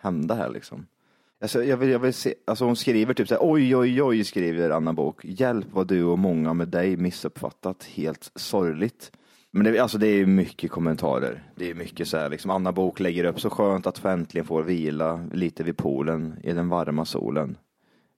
hända 0.00 0.34
här 0.34 0.48
liksom? 0.48 0.86
Alltså, 1.40 1.64
jag 1.64 1.76
vill, 1.76 1.88
jag 1.90 1.98
vill 1.98 2.14
se, 2.14 2.34
alltså 2.44 2.64
hon 2.64 2.76
skriver 2.76 3.14
typ 3.14 3.28
så 3.28 3.34
här, 3.34 3.42
oj 3.44 3.76
oj 3.76 4.02
oj 4.02 4.24
skriver 4.24 4.70
Anna 4.70 4.92
Bok, 4.92 5.24
hjälp 5.24 5.66
vad 5.72 5.86
du 5.86 6.04
och 6.04 6.18
många 6.18 6.54
med 6.54 6.68
dig 6.68 6.96
missuppfattat, 6.96 7.84
helt 7.84 8.30
sorgligt. 8.34 9.12
Men 9.56 9.64
det, 9.64 9.78
alltså 9.78 9.98
det 9.98 10.06
är 10.06 10.26
mycket 10.26 10.70
kommentarer. 10.70 11.42
Det 11.56 11.70
är 11.70 11.74
mycket 11.74 12.08
så 12.08 12.16
här, 12.16 12.30
liksom 12.30 12.50
Anna 12.50 12.72
Bok 12.72 13.00
lägger 13.00 13.24
upp 13.24 13.40
så 13.40 13.50
skönt 13.50 13.86
att 13.86 13.98
få 13.98 14.08
äntligen 14.08 14.46
få 14.46 14.62
vila 14.62 15.26
lite 15.32 15.62
vid 15.62 15.76
poolen 15.76 16.34
i 16.42 16.52
den 16.52 16.68
varma 16.68 17.04
solen. 17.04 17.56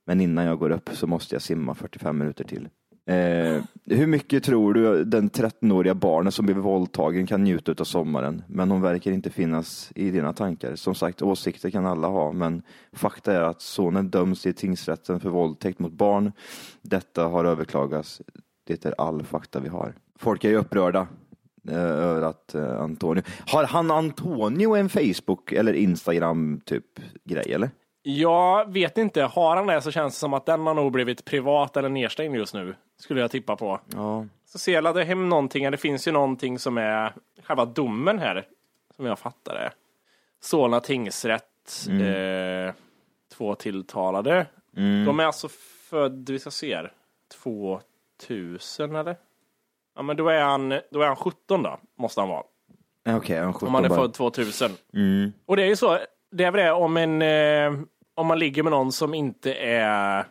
Men 0.07 0.21
innan 0.21 0.45
jag 0.45 0.59
går 0.59 0.71
upp 0.71 0.91
så 0.93 1.07
måste 1.07 1.35
jag 1.35 1.43
simma 1.43 1.75
45 1.75 2.19
minuter 2.19 2.45
till. 2.45 2.69
Eh, 3.07 3.63
hur 3.85 4.07
mycket 4.07 4.45
tror 4.45 4.75
du 4.75 5.05
den 5.05 5.31
13-åriga 5.31 5.95
barnen 5.95 6.33
som 6.33 6.47
blev 6.47 6.57
våldtagen 6.57 7.27
kan 7.27 7.45
njuta 7.45 7.75
av 7.79 7.85
sommaren? 7.85 8.43
Men 8.49 8.71
hon 8.71 8.81
verkar 8.81 9.13
inte 9.13 9.31
finnas 9.31 9.93
i 9.95 10.11
dina 10.11 10.33
tankar. 10.33 10.75
Som 10.75 10.95
sagt, 10.95 11.23
åsikter 11.23 11.71
kan 11.71 11.87
alla 11.87 12.09
ha, 12.09 12.33
men 12.33 12.63
fakta 12.93 13.33
är 13.33 13.41
att 13.41 13.63
sonen 13.63 14.11
döms 14.11 14.47
i 14.47 14.53
tingsrätten 14.53 15.21
för 15.21 15.29
våldtäkt 15.29 15.79
mot 15.79 15.93
barn. 15.93 16.33
Detta 16.83 17.27
har 17.27 17.45
överklagats. 17.45 18.23
Det 18.67 18.85
är 18.85 18.95
all 18.99 19.23
fakta 19.23 19.61
vi 19.61 19.69
har. 19.69 19.95
Folk 20.19 20.45
är 20.45 20.49
ju 20.49 20.57
upprörda 20.57 21.07
över 21.69 22.23
att 22.23 22.55
eh, 22.55 22.81
Antonio... 22.81 23.23
Har 23.47 23.65
han 23.65 23.91
Antonio 23.91 24.77
en 24.77 24.89
Facebook 24.89 25.53
eller 25.53 25.73
Instagram 25.73 26.61
typ 26.65 26.85
grej 27.25 27.53
eller? 27.53 27.71
Jag 28.03 28.73
vet 28.73 28.99
inte, 28.99 29.23
har 29.23 29.57
han 29.57 29.67
det 29.67 29.81
så 29.81 29.91
känns 29.91 30.15
det 30.15 30.19
som 30.19 30.35
att 30.35 30.47
den 30.47 30.67
har 30.67 30.75
nog 30.75 30.93
blivit 30.93 31.25
privat 31.25 31.77
eller 31.77 31.89
nedstängd 31.89 32.37
just 32.37 32.55
nu. 32.55 32.75
Skulle 32.99 33.21
jag 33.21 33.31
tippa 33.31 33.57
på. 33.57 33.81
Ja. 33.93 34.27
Så 34.47 34.59
ser 34.59 34.73
jag 34.73 34.85
laddade 34.85 35.05
hem 35.05 35.29
någonting, 35.29 35.71
det 35.71 35.77
finns 35.77 36.09
ju 36.09 36.13
någonting 36.13 36.59
som 36.59 36.79
är 36.79 37.15
själva 37.43 37.65
domen 37.65 38.19
här, 38.19 38.47
som 38.97 39.07
jag 39.07 39.19
fattar 39.19 39.55
det. 39.55 39.73
Solna 40.41 40.81
tingsrätt, 40.81 41.89
eh, 41.89 42.75
två 43.37 43.55
tilltalade. 43.55 44.47
De 45.07 45.21
är 45.21 45.25
alltså 45.25 45.49
född, 45.91 46.31
vi 46.31 46.39
ska 46.39 46.51
se 46.51 46.77
här, 46.77 46.93
2000 47.43 48.97
eller? 48.97 49.17
Ja 49.97 50.03
men 50.03 50.17
då 50.17 50.29
är 50.29 50.41
han, 50.43 50.69
då 50.91 51.01
är 51.03 51.07
han 51.07 51.17
17 51.17 51.63
då, 51.63 51.79
måste 51.99 52.21
han 52.21 52.29
vara. 52.29 52.43
Okej, 53.09 53.39
han 53.41 53.55
Om 53.61 53.75
han 53.75 53.85
är 53.85 53.89
bara- 53.89 53.99
född 53.99 54.15
2000. 54.15 54.71
Och 55.47 55.57
det 55.57 55.63
är 55.63 55.67
ju 55.67 55.77
så, 55.77 55.99
det 56.33 56.45
är 56.45 56.51
väl 56.51 56.65
det 56.65 56.73
om 56.73 56.97
en, 56.97 57.23
eh, 57.23 57.81
om 58.15 58.27
man 58.27 58.39
ligger 58.39 58.63
med 58.63 58.71
någon 58.73 58.93
som 58.93 59.15
inte 59.15 59.55
är, 59.55 60.25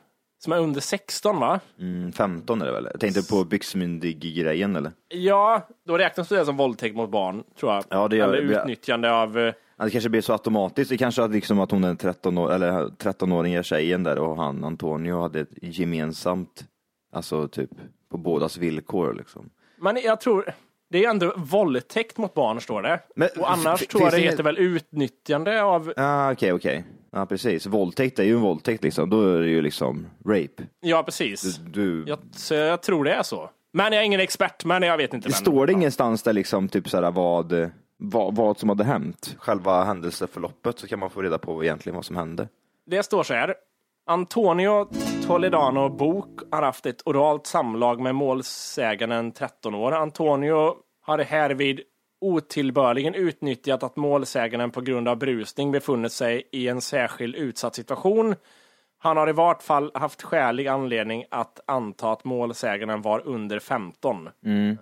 som 0.44 0.54
är 0.54 0.58
under 0.60 0.82
16 0.82 1.40
va? 1.40 1.60
Mm, 1.80 2.12
15 2.12 2.62
är 2.62 2.66
det 2.66 2.72
väl? 2.72 2.88
Jag 2.92 3.00
tänkte 3.00 3.24
på 3.36 3.44
byxmyndig-grejen 3.44 4.76
eller? 4.76 4.92
Ja, 5.08 5.68
då 5.86 5.98
räknas 5.98 6.28
det 6.30 6.46
som 6.46 6.58
våldtäkt 6.58 6.96
mot 6.96 7.10
barn, 7.10 7.44
tror 7.60 7.74
jag. 7.74 7.84
Ja, 7.90 8.08
det 8.08 8.16
gör 8.18 8.34
Eller 8.34 8.62
utnyttjande 8.62 9.12
av... 9.14 9.38
eh, 9.40 9.54
Det 9.78 9.90
kanske 9.90 10.10
blir 10.10 10.22
så 10.22 10.34
automatiskt. 10.34 10.90
Det 10.90 10.98
kanske 10.98 11.24
är 11.24 11.28
liksom 11.28 11.60
att 11.60 11.72
hon 11.72 11.84
är 11.84 11.96
13 11.96 12.38
år, 12.38 12.52
eller 12.54 12.72
13-åriga 12.88 13.64
tjejen 13.64 14.04
där 14.04 14.20
och 14.20 14.38
han 14.38 14.64
Antonio 14.64 15.20
hade 15.22 15.40
ett 15.40 15.50
gemensamt, 15.62 16.66
alltså 17.14 17.48
typ 17.48 17.70
på 18.12 18.18
bådas 18.18 18.58
villkor 18.58 19.14
liksom. 19.14 19.50
Men 19.78 19.98
jag 20.04 20.22
tror, 20.22 20.54
det 20.90 21.06
är 21.06 21.10
ändå 21.10 21.34
våldtäkt 21.38 22.18
mot 22.18 22.34
barn, 22.34 22.62
står 22.62 22.82
det. 22.82 23.00
Men 23.16 23.30
och 23.38 23.52
annars 23.52 23.88
tror 23.88 24.04
jag 24.04 24.12
det 24.12 24.20
heter 24.20 24.44
väl 24.44 24.58
utnyttjande 24.58 25.64
av... 25.64 25.94
Ja, 25.96 26.32
okej, 26.32 26.54
okej. 26.54 26.84
Ja, 27.12 27.26
precis. 27.26 27.66
Våldtäkt 27.66 28.20
är 28.20 28.24
ju 28.24 28.34
en 28.34 28.42
våldtäkt 28.42 28.84
liksom. 28.84 29.10
Då 29.10 29.22
är 29.22 29.40
det 29.40 29.48
ju 29.48 29.62
liksom 29.62 30.08
rape. 30.26 30.64
Ja, 30.82 31.04
precis. 31.04 31.58
Du, 31.58 32.04
Jag, 32.08 32.20
så 32.32 32.54
jag 32.54 32.82
tror 32.82 33.04
det 33.04 33.14
är 33.14 33.24
så. 33.24 33.50
Men 33.74 33.94
jag 33.94 34.02
är 34.02 34.06
ingen 34.06 34.20
expert, 34.20 34.66
men 34.66 34.82
jag 34.84 34.98
vet 34.98 35.14
inte. 35.14 35.28
det 35.28 35.32
men, 35.32 35.38
står 35.38 35.68
det 35.68 35.72
ja. 35.72 35.78
ingenstans 35.78 36.24
där 36.24 36.34
liksom 36.34 36.70
typ 36.70 36.90
såhär 36.90 37.12
vad, 37.12 37.72
vad, 37.98 38.36
vad 38.36 38.58
som 38.58 38.70
hade 38.70 38.84
hänt. 38.84 39.36
Själva 39.40 39.84
händelseförloppet 39.84 40.80
så 40.80 40.88
kan 40.88 41.00
man 41.00 41.10
få 41.10 41.22
reda 41.22 41.38
på 41.38 41.64
egentligen 41.64 41.96
vad 41.96 42.06
som 42.06 42.16
hände. 42.16 42.48
Det 42.86 43.04
står 43.04 43.24
så 43.24 43.34
här. 43.34 43.56
Antonio 44.08 44.88
Toledano 45.28 45.90
Bok 45.90 46.40
har 46.52 46.62
haft 46.62 46.86
ett 46.86 47.02
oralt 47.06 47.48
samlag 47.48 48.00
med 48.00 48.16
målsäganden 48.16 49.32
13 49.32 49.76
år. 49.76 49.92
Antonio 49.92 50.76
har 51.02 51.20
härvid 51.20 51.82
otillbörligen 52.22 53.16
utnyttjat 53.16 53.84
att 53.84 53.96
målsäganden 53.96 54.72
på 54.72 54.82
grund 54.82 55.08
av 55.08 55.18
brusning 55.18 55.72
befunnit 55.72 56.12
sig 56.12 56.50
i 56.52 56.68
en 56.68 56.82
särskild 56.82 57.36
utsatt 57.36 57.76
situation. 57.76 58.36
Han 58.98 59.18
har 59.18 59.30
i 59.30 59.32
vart 59.32 59.64
fall 59.64 59.92
haft 59.94 60.22
skälig 60.22 60.68
anledning 60.68 61.26
att 61.32 61.60
anta 61.68 62.12
att 62.12 62.24
målsäganden 62.24 63.02
var 63.02 63.28
under 63.28 63.60
15. 63.60 64.28
Eh, 64.28 64.76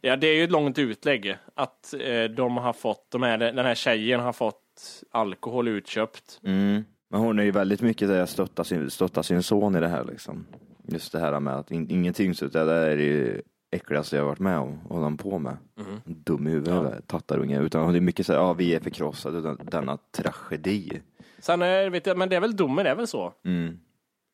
Ja, 0.00 0.16
det 0.16 0.26
är 0.26 0.34
ju 0.34 0.44
ett 0.44 0.50
långt 0.50 0.78
utlägg 0.78 1.36
att 1.54 1.94
eh, 2.00 2.24
de 2.24 2.56
har 2.56 2.72
fått, 2.72 3.10
de 3.10 3.22
här, 3.22 3.38
den 3.38 3.66
här 3.66 3.74
tjejen 3.74 4.20
har 4.20 4.32
fått 4.32 4.62
alkohol 5.10 5.68
utköpt. 5.68 6.40
Mm. 6.44 6.84
Men 7.14 7.22
hon 7.22 7.38
är 7.38 7.42
ju 7.44 7.50
väldigt 7.50 7.80
mycket 7.80 8.08
där 8.08 8.26
stötta 8.26 8.64
sin, 8.64 8.90
stötta 8.90 9.22
sin 9.22 9.42
son 9.42 9.76
i 9.76 9.80
det 9.80 9.88
här 9.88 10.04
liksom. 10.04 10.46
Just 10.88 11.12
det 11.12 11.18
här 11.20 11.40
med 11.40 11.54
att 11.54 11.70
in, 11.70 11.90
ingenting 11.90 12.34
så 12.34 12.46
det 12.46 12.60
är 12.60 12.96
det 12.96 13.40
äckligaste 13.76 14.16
jag 14.16 14.24
varit 14.24 14.38
med 14.38 14.58
om 14.58 14.78
och 14.88 14.96
hålla 15.00 15.16
på 15.16 15.38
med. 15.38 15.56
Dum 16.04 16.46
i 16.46 16.50
huvudet, 16.50 17.06
tattarunge. 17.06 17.60
Utan 17.60 17.92
det 17.92 17.98
är 17.98 18.00
mycket 18.00 18.26
så 18.26 18.32
här, 18.32 18.40
ja 18.40 18.52
vi 18.52 18.74
är 18.74 18.80
förkrossade, 18.80 19.40
den- 19.40 19.58
denna 19.70 19.98
tragedi. 20.16 21.00
Sen 21.38 21.62
är, 21.62 21.90
vet 21.90 22.06
jag, 22.06 22.18
men 22.18 22.28
det 22.28 22.36
är 22.36 22.40
väl 22.40 22.56
domen, 22.56 22.84
det 22.84 22.90
är 22.90 22.94
väl 22.94 23.06
så? 23.06 23.32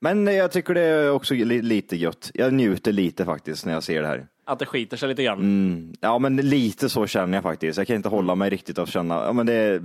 Men 0.00 0.26
jag 0.26 0.52
tycker 0.52 0.74
det 0.74 0.80
är 0.80 1.10
också 1.10 1.34
li, 1.34 1.62
lite 1.62 1.96
gött. 1.96 2.30
Jag 2.34 2.52
njuter 2.54 2.92
lite 2.92 3.24
faktiskt 3.24 3.66
när 3.66 3.72
jag 3.72 3.82
ser 3.82 4.02
det 4.02 4.08
här. 4.08 4.26
Att 4.44 4.58
det 4.58 4.66
skiter 4.66 4.96
sig 4.96 5.08
lite 5.08 5.22
grann. 5.24 5.38
Mm. 5.38 5.92
Ja, 6.00 6.18
men 6.18 6.36
lite 6.36 6.88
så 6.88 7.06
känner 7.06 7.36
jag 7.36 7.42
faktiskt. 7.42 7.78
Jag 7.78 7.86
kan 7.86 7.96
inte 7.96 8.08
hålla 8.08 8.34
mig 8.34 8.50
riktigt 8.50 8.78
att 8.78 8.88
känna, 8.88 9.14
ja 9.14 9.32
men 9.32 9.46
det, 9.46 9.82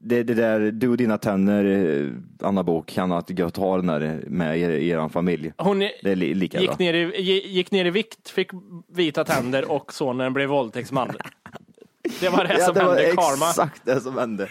det, 0.00 0.22
det 0.22 0.34
där, 0.34 0.60
du 0.70 0.88
och 0.88 0.96
dina 0.96 1.18
tänder, 1.18 1.64
eh, 1.64 2.46
Anna 2.46 2.62
Bok, 2.62 2.86
kan 2.88 3.10
ha 3.10 3.18
ett 3.18 3.38
gött 3.38 3.56
ha 3.56 3.76
den 3.76 3.86
där 3.86 4.24
med 4.26 4.58
er, 4.58 4.70
er 4.70 5.08
familj. 5.08 5.52
Hon 5.56 5.78
Det 5.78 6.10
är 6.10 6.16
li, 6.16 6.34
lika 6.34 6.58
bra. 6.58 6.62
gick 6.66 6.78
ner, 6.78 6.94
i, 6.94 7.20
gi- 7.22 7.46
gick 7.48 7.70
ner 7.70 7.84
i 7.84 7.90
vikt, 7.90 8.28
fick 8.30 8.50
vita 8.88 9.24
tänder 9.24 9.70
och 9.70 9.92
sonen 9.92 10.32
blev 10.32 10.48
våldtäktsman. 10.48 11.10
Det 12.20 12.28
var 12.28 12.44
det 12.44 12.62
som 12.64 12.74
det 12.74 12.84
var 12.84 12.96
hände, 12.96 13.12
karma. 13.16 13.48
exakt 13.50 13.82
det 13.84 14.00
som 14.00 14.18
hände. 14.18 14.48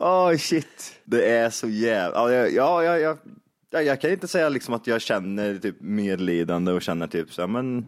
Åh 0.00 0.36
shit, 0.36 1.00
det 1.04 1.30
är 1.30 1.50
så 1.50 1.68
jävla, 1.68 2.32
ja, 2.32 2.48
ja, 2.48 2.82
ja, 2.84 2.98
ja, 2.98 3.16
ja, 3.70 3.82
jag 3.82 4.00
kan 4.00 4.10
inte 4.10 4.28
säga 4.28 4.48
liksom 4.48 4.74
att 4.74 4.86
jag 4.86 5.00
känner 5.00 5.56
typ 5.58 5.76
medlidande 5.80 6.72
och 6.72 6.82
känner 6.82 7.06
typ 7.06 7.32
så 7.32 7.42
här, 7.42 7.48
men, 7.48 7.86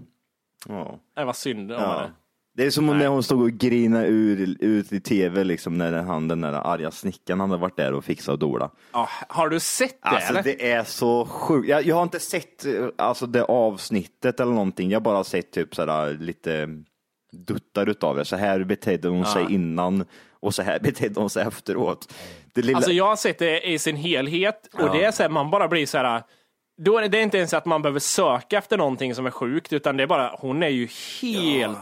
ja. 0.69 1.01
Det 1.17 1.25
var 1.25 1.33
synd 1.33 1.73
om 1.73 1.83
Ja. 1.83 1.99
henne. 1.99 2.13
Det 2.57 2.67
är 2.67 2.71
som 2.71 2.87
när 2.87 3.07
hon 3.07 3.23
stod 3.23 3.43
och 3.43 3.51
grinade 3.51 4.07
ur, 4.07 4.57
ut 4.61 4.93
i 4.93 5.01
tv 5.01 5.45
liksom 5.45 5.79
när 5.79 5.93
han 5.93 6.29
den 6.29 6.41
där 6.41 6.53
arga 6.53 6.91
snickaren 6.91 7.41
hade 7.41 7.57
varit 7.57 7.77
där 7.77 7.93
och 7.93 8.05
fixat 8.05 8.33
och 8.33 8.39
dola. 8.39 8.71
Ja, 8.93 9.09
har 9.29 9.49
du 9.49 9.61
sett 9.61 10.03
det 10.03 10.09
Alltså 10.09 10.33
eller? 10.33 10.43
det 10.43 10.71
är 10.73 10.85
så 10.85 11.27
sjukt. 11.27 11.69
Jag, 11.69 11.87
jag 11.87 11.97
har 11.97 12.03
inte 12.03 12.21
sett 12.21 12.65
eh, 12.67 12.87
alltså, 12.99 13.27
det 13.27 13.45
avsnittet 13.45 14.41
eller 14.41 14.53
någonting. 14.53 14.91
Jag 14.91 14.97
har 14.97 15.05
bara 15.05 15.25
sett 15.25 15.51
typ 15.53 15.75
sådär 15.75 16.17
lite 16.21 16.69
duttar 17.33 17.89
utav 17.89 18.17
det. 18.17 18.25
Så 18.25 18.37
här 18.37 18.65
betedde 18.65 19.09
hon 19.09 19.25
sig 19.25 19.47
innan 19.55 20.05
och 20.41 20.55
så 20.55 20.63
här 20.63 20.79
betedde 20.83 21.21
hon 21.21 21.31
sig 21.31 21.47
efteråt. 21.47 22.13
Det 22.55 22.63
lilla... 22.63 22.77
Alltså 22.77 22.93
jag 22.93 23.07
har 23.07 23.17
sett 23.17 23.39
det 23.39 23.69
i 23.69 23.79
sin 23.79 23.97
helhet 23.97 24.69
och 24.73 24.81
Ja. 24.81 24.93
det 24.93 25.05
är 25.05 25.13
så 25.13 25.23
här, 25.23 25.31
man 25.31 25.51
bara 25.51 25.69
blir 25.69 25.87
så 25.87 25.99
här. 25.99 26.23
Då 26.83 26.99
är 26.99 27.03
det, 27.03 27.09
det 27.09 27.19
är 27.19 27.23
inte 27.23 27.39
ens 27.39 27.55
att 27.55 27.67
man 27.67 27.83
behöver 27.83 28.01
söka 28.01 28.59
efter 28.59 28.77
någonting 28.77 29.15
som 29.15 29.27
är 29.27 29.31
sjukt 29.31 29.73
utan 29.73 29.97
det 29.97 30.03
är 30.03 30.07
bara, 30.07 30.37
hon 30.39 30.63
är 30.63 30.69
ju 30.69 30.89
helt 31.23 31.79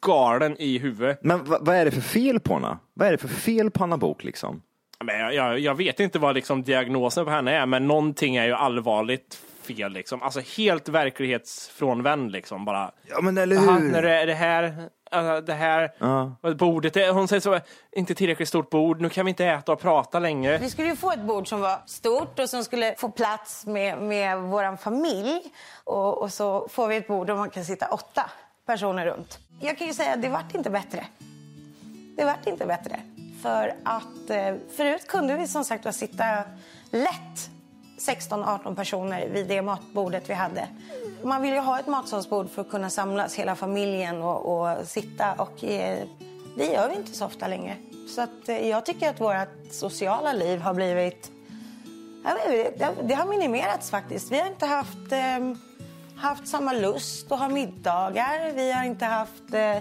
galen 0.00 0.56
i 0.58 0.78
huvudet. 0.78 1.18
Men 1.22 1.44
vad, 1.44 1.68
är 1.68 1.84
det 1.84 1.90
för 1.90 2.00
fel 2.00 2.40
på 2.40 2.54
henne? 2.54 2.78
Vad 2.94 3.08
är 3.08 3.12
det 3.12 3.18
för 3.18 3.28
fel 3.28 3.70
på 3.70 3.84
Anna 3.84 3.96
Bok 3.96 4.24
liksom? 4.24 4.62
Men 5.04 5.18
jag, 5.20 5.34
jag, 5.34 5.58
jag 5.58 5.74
vet 5.74 6.00
inte 6.00 6.18
vad 6.18 6.34
liksom 6.34 6.62
diagnosen 6.62 7.24
på 7.24 7.30
henne 7.30 7.52
är 7.56 7.66
men 7.66 7.86
någonting 7.86 8.36
är 8.36 8.44
ju 8.46 8.52
allvarligt 8.52 9.38
fel 9.62 9.92
liksom. 9.92 10.22
Alltså 10.22 10.40
helt 10.56 10.88
verklighetsfrånvänd 10.88 12.32
liksom 12.32 12.64
bara. 12.64 12.90
Ja 13.06 13.20
men 13.20 13.38
eller 13.38 13.56
hur? 13.56 13.90
när 13.92 14.02
det 14.02 14.10
är 14.14 14.26
det 14.26 14.34
här, 14.34 14.64
äh, 15.12 15.36
det 15.36 15.52
här, 15.52 15.90
Ja. 15.98 16.36
och 16.42 16.56
bordet, 16.56 16.96
är- 16.96 17.12
hon 17.12 17.28
säger 17.28 17.40
så, 17.40 17.60
inte 17.96 18.14
tillräckligt 18.14 18.48
stort 18.48 18.70
bord, 18.70 19.00
nu 19.00 19.08
kan 19.08 19.26
vi 19.26 19.28
inte 19.30 19.46
äta 19.46 19.72
och 19.72 19.80
prata 19.80 20.18
längre. 20.18 20.58
Vi 20.58 20.70
skulle 20.70 20.88
ju 20.88 20.96
få 20.96 21.12
ett 21.12 21.22
bord 21.22 21.48
som 21.48 21.60
var 21.60 21.76
stort 21.86 22.38
och 22.38 22.50
som 22.50 22.64
skulle 22.64 22.94
få 22.98 23.08
plats 23.10 23.66
med, 23.66 23.98
med 23.98 24.38
vår 24.38 24.76
familj. 24.76 25.40
Och, 25.84 26.22
och 26.22 26.32
så 26.32 26.68
får 26.68 26.88
vi 26.88 26.96
ett 26.96 27.08
bord 27.08 27.26
där 27.26 27.34
man 27.34 27.50
kan 27.50 27.64
sitta 27.64 27.86
åtta 27.88 28.30
personer 28.68 29.06
runt. 29.06 29.38
Jag 29.60 29.78
kan 29.78 29.86
ju 29.86 29.94
säga 29.94 30.12
att 30.14 30.22
det 30.22 30.28
vart 30.28 30.54
inte 30.54 30.70
bättre. 30.70 31.06
Det 32.16 32.24
vart 32.24 32.46
inte 32.46 32.66
bättre. 32.66 33.00
För 33.42 33.74
att 33.84 34.30
eh, 34.30 34.54
förut 34.76 35.06
kunde 35.08 35.36
vi 35.36 35.46
som 35.46 35.64
sagt 35.64 35.94
sitta 35.94 36.24
lätt 36.90 37.50
16-18 38.00 38.74
personer 38.74 39.28
vid 39.28 39.48
det 39.48 39.62
matbordet 39.62 40.30
vi 40.30 40.34
hade. 40.34 40.68
Man 41.22 41.42
vill 41.42 41.52
ju 41.52 41.58
ha 41.60 41.78
ett 41.80 41.86
matsalsbord 41.86 42.50
för 42.50 42.62
att 42.62 42.70
kunna 42.70 42.90
samlas 42.90 43.34
hela 43.34 43.56
familjen 43.56 44.22
och, 44.22 44.60
och 44.62 44.86
sitta 44.86 45.32
och 45.32 45.64
eh, 45.64 45.98
det 46.56 46.66
gör 46.66 46.88
vi 46.88 46.94
inte 46.96 47.12
så 47.12 47.26
ofta 47.26 47.48
längre. 47.48 47.76
Så 48.14 48.20
att, 48.22 48.48
eh, 48.48 48.68
jag 48.68 48.86
tycker 48.86 49.10
att 49.10 49.20
vårt 49.20 49.72
sociala 49.72 50.32
liv 50.32 50.60
har 50.60 50.74
blivit 50.74 51.30
det- 52.46 52.72
det, 52.78 52.84
eh, 52.84 52.90
det 53.02 53.14
har 53.14 53.26
minimerats 53.26 53.90
faktiskt. 53.90 54.32
Vi 54.32 54.38
har 54.40 54.46
inte 54.46 54.66
haft, 54.66 55.12
eh, 55.12 55.38
haft 56.18 56.48
samma 56.48 56.72
lust 56.72 57.32
att 57.32 57.38
ha 57.38 57.48
middagar. 57.48 58.52
Vi 58.54 58.72
har 58.72 58.84
inte 58.84 59.04
haft... 59.04 59.54
Eh, 59.54 59.76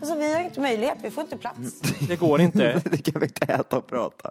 alltså 0.00 0.18
vi 0.18 0.34
har 0.34 0.40
inte 0.40 0.60
möjlighet, 0.60 0.98
vi 1.02 1.10
får 1.10 1.22
inte 1.22 1.36
plats. 1.36 1.80
Det 2.08 2.16
går 2.16 2.40
inte. 2.40 2.82
det 2.90 3.12
kan 3.12 3.20
vi 3.20 3.26
inte 3.26 3.52
äta 3.52 3.76
och 3.76 3.86
prata. 3.86 4.30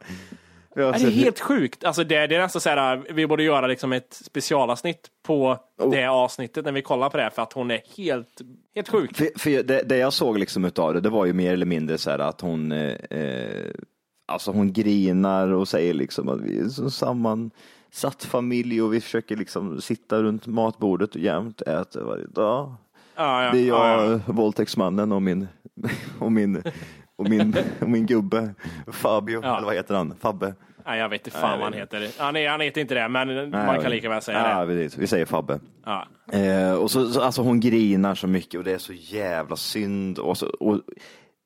Det 0.76 0.82
är 0.82 1.10
helt 1.10 1.40
sjukt. 1.40 1.84
Alltså 1.84 2.04
det, 2.04 2.28
det 2.28 2.36
är 2.36 2.40
nästan 2.40 2.62
så 2.62 2.70
här, 2.70 3.04
vi 3.10 3.28
borde 3.28 3.44
göra 3.44 3.68
liksom 3.68 3.94
ett 3.94 4.22
specialavsnitt 4.26 5.08
på 5.24 5.58
Oh. 5.80 5.92
det 5.92 6.08
avsnittet 6.08 6.66
när 6.66 6.72
vi 6.72 6.82
kollar 6.82 7.10
på 7.10 7.18
det, 7.18 7.30
för 7.36 7.42
att 7.42 7.54
hon 7.54 7.72
är 7.72 7.82
helt, 7.98 8.42
helt 8.76 8.90
sjuk. 8.90 9.18
För, 9.18 9.40
för 9.40 9.64
det, 9.64 9.84
det 9.84 9.98
jag 9.98 10.14
såg 10.14 10.40
liksom 10.40 10.66
utav 10.66 10.94
det, 10.94 11.02
det 11.02 11.10
var 11.10 11.26
ju 11.26 11.34
mer 11.34 11.54
eller 11.54 11.66
mindre 11.66 11.98
så 11.98 12.10
här 12.10 12.20
att 12.20 12.42
hon, 12.42 12.72
eh, 12.72 12.94
eh, 13.10 13.72
alltså 14.28 14.52
hon 14.52 14.74
grinar 14.74 15.48
och 15.48 15.68
säger 15.68 15.94
liksom 15.94 16.30
att 16.30 16.42
vi 16.42 16.60
är 16.60 16.68
så 16.70 16.90
sammansatt 17.92 18.24
familj 18.24 18.82
och 18.82 18.94
vi 18.94 19.02
försöker 19.02 19.36
liksom 19.36 19.82
sitta 19.82 20.22
runt 20.22 20.48
matbordet 20.48 21.16
och 21.16 21.22
jämt 21.22 21.62
äta 21.62 22.04
varje 22.04 22.26
dag. 22.28 22.76
Ja, 23.16 23.44
ja, 23.44 23.52
Det 23.52 23.60
är 23.60 23.68
ja, 23.68 24.04
jag, 24.04 24.22
ja. 24.28 24.34
våldtäktsmannen 24.34 25.12
och 25.12 25.22
min, 25.22 25.48
och 26.20 26.32
min, 26.32 26.64
och 27.16 27.30
min, 27.30 27.56
och 27.80 27.90
min 27.90 28.06
gubbe 28.06 28.54
Fabio, 28.88 29.40
Ja. 29.44 29.58
eller 29.58 29.66
vad 29.66 29.76
heter 29.76 29.96
han? 29.96 30.14
Fabbe? 30.20 30.54
Nej, 30.86 31.00
jag 31.00 31.10
vet 31.10 31.28
inte 31.28 31.38
Nej, 31.38 31.50
fan 31.50 31.60
vad 31.60 31.68
han 31.68 31.80
heter. 31.80 32.08
Han, 32.18 32.36
är, 32.36 32.50
han 32.50 32.62
heter 32.62 32.82
inte 32.82 32.94
det, 32.94 33.10
men 33.10 33.50
man 33.52 33.82
kan 33.82 33.92
lika 33.92 34.10
väl 34.10 34.22
säga 34.22 34.50
ja, 34.50 34.66
det. 34.66 34.98
Vi 34.98 35.08
säger 35.08 35.26
Fabbe. 35.26 35.60
Ja. 35.86 36.08
Eh, 36.32 36.74
och 36.74 36.92
så, 36.92 37.10
så, 37.10 37.22
alltså 37.22 37.42
hon 37.42 37.60
grinar 37.60 38.16
så 38.16 38.28
mycket 38.28 38.58
och 38.58 38.64
det 38.64 38.72
är 38.72 38.78
så 38.78 38.94
jävla 38.94 39.56
synd. 39.56 40.20
Och 40.20 40.38
så, 40.38 40.46
och 40.46 40.82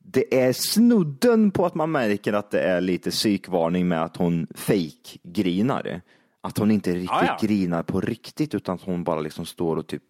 det 0.06 0.42
är 0.42 0.54
snudden 0.54 1.52
på 1.52 1.66
att 1.66 1.76
man 1.76 1.92
märker 1.92 2.34
att 2.34 2.52
det 2.52 2.62
är 2.62 2.82
lite 2.82 3.12
psykvarning 3.12 3.88
med 3.88 4.04
att 4.04 4.18
hon 4.18 4.48
fake 4.56 5.20
grinar. 5.24 6.02
Att 6.44 6.58
hon 6.58 6.72
inte 6.72 6.90
riktigt 6.92 7.10
Ja, 7.12 7.26
ja. 7.28 7.48
grinar 7.48 7.84
på 7.84 8.02
riktigt 8.02 8.56
utan 8.56 8.76
att 8.76 8.82
hon 8.82 9.04
bara 9.04 9.20
liksom 9.20 9.46
står 9.46 9.78
och 9.78 9.88
typ 9.88 10.04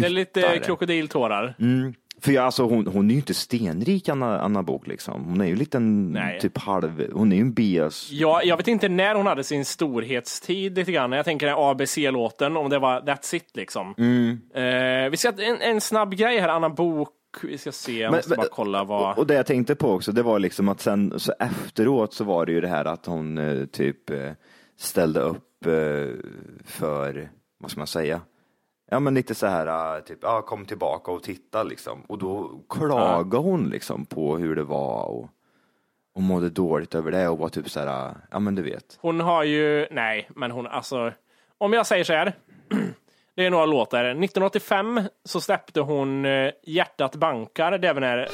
Det 0.00 0.06
är 0.06 0.10
lite 0.10 0.40
myttar. 0.40 0.56
krokodiltårar. 0.56 1.54
Mm. 1.58 1.94
För 2.20 2.32
jag, 2.32 2.44
alltså, 2.44 2.62
hon, 2.62 2.86
hon 2.86 3.06
är 3.06 3.10
ju 3.10 3.16
inte 3.16 3.34
stenrik 3.34 4.08
Anna, 4.08 4.40
Anna 4.40 4.62
Bok 4.62 4.86
liksom. 4.86 5.24
Hon 5.24 5.40
är 5.40 5.44
ju 5.46 5.66
en 5.72 6.12
Nej. 6.12 6.40
typ 6.40 6.58
halv, 6.58 7.10
hon 7.12 7.32
är 7.32 7.36
ju 7.36 7.42
en 7.42 7.52
bias. 7.52 8.08
Ja, 8.12 8.42
jag 8.42 8.56
vet 8.56 8.68
inte 8.68 8.88
när 8.88 9.14
hon 9.14 9.26
hade 9.26 9.44
sin 9.44 9.64
storhetstid 9.64 10.76
lite 10.76 10.92
grann. 10.92 11.12
Jag 11.12 11.24
tänker 11.24 11.46
den 11.46 11.56
ABC-låten, 11.58 12.56
om 12.56 12.70
det 12.70 12.78
var 12.78 13.00
That's 13.00 13.34
it 13.34 13.50
liksom. 13.56 13.94
Mm. 13.98 14.40
Eh, 14.54 15.10
vi 15.10 15.16
ska 15.16 15.28
en, 15.28 15.60
en 15.60 15.80
snabb 15.80 16.14
grej 16.14 16.38
här, 16.38 16.48
Anna 16.48 16.70
Bok. 16.70 17.08
Vi 17.42 17.58
ska 17.58 17.72
se, 17.72 17.98
jag 18.00 18.12
måste 18.12 18.28
men- 18.30 18.36
bara 18.36 18.48
kolla 18.52 18.84
vad... 18.84 19.18
Och, 19.18 19.26
det 19.26 19.34
jag 19.34 19.46
tänkte 19.46 19.74
på 19.74 19.90
också, 19.90 20.12
det 20.12 20.22
var 20.22 20.38
liksom 20.38 20.68
att 20.68 20.80
sen 20.80 21.12
så 21.20 21.32
efteråt 21.40 22.14
så 22.14 22.24
var 22.24 22.46
det 22.46 22.52
ju 22.52 22.60
det 22.60 22.68
här 22.68 22.84
att 22.84 23.06
hon 23.06 23.38
eh, 23.38 23.66
typ 23.66 24.10
eh, 24.10 24.30
ställde 24.78 25.20
upp 25.20 25.44
för, 26.64 27.28
vad 27.58 27.70
ska 27.70 27.80
man 27.80 27.86
säga? 27.86 28.20
Ja 28.90 29.00
men 29.00 29.14
lite 29.14 29.34
så 29.34 29.46
här, 29.46 29.96
eh, 29.96 30.02
typ, 30.02 30.18
ja 30.22 30.42
kom 30.42 30.64
tillbaka 30.64 31.10
och 31.10 31.22
titta 31.22 31.62
liksom. 31.62 32.02
Och 32.08 32.18
då 32.18 32.60
klagade 32.68 33.42
hon 33.42 33.68
liksom 33.68 34.06
på 34.06 34.36
hur 34.36 34.56
det 34.56 34.64
var 34.64 35.04
och, 35.04 35.28
och 36.14 36.22
mådde 36.22 36.50
dåligt 36.50 36.94
över 36.94 37.10
det 37.10 37.28
och 37.28 37.38
var 37.38 37.48
typ 37.48 37.70
så 37.70 37.80
här, 37.80 38.08
eh, 38.08 38.16
ja 38.30 38.38
men 38.38 38.54
du 38.54 38.62
vet. 38.62 38.98
Hon 39.00 39.20
har 39.20 39.44
ju, 39.44 39.86
nej, 39.90 40.28
men 40.34 40.50
hon, 40.50 40.66
alltså, 40.66 41.12
om 41.58 41.72
jag 41.72 41.86
säger 41.86 42.04
så 42.04 42.12
här. 42.12 42.32
Det 43.36 43.46
är 43.46 43.50
några 43.50 43.66
låtar. 43.66 44.04
1985 44.04 45.00
så 45.24 45.40
släppte 45.40 45.80
hon 45.80 46.24
eh, 46.24 46.50
Hjärtat 46.62 47.16
bankar, 47.16 47.78
det 47.78 47.88
är 47.88 47.90
även 47.90 48.02
är 48.02 48.28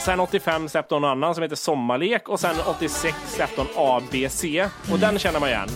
sen 0.00 0.20
85 0.20 0.68
släppte 0.68 0.94
hon 0.94 1.04
en 1.04 1.10
annan 1.10 1.34
som 1.34 1.42
heter 1.42 1.56
Sommarlek 1.56 2.28
och 2.28 2.40
sen 2.40 2.56
86 2.66 3.16
släppte 3.26 3.60
hon 3.60 3.68
ABC 3.76 4.44
och 4.92 4.98
den 4.98 5.18
känner 5.18 5.40
man 5.40 5.48
igen. 5.48 5.68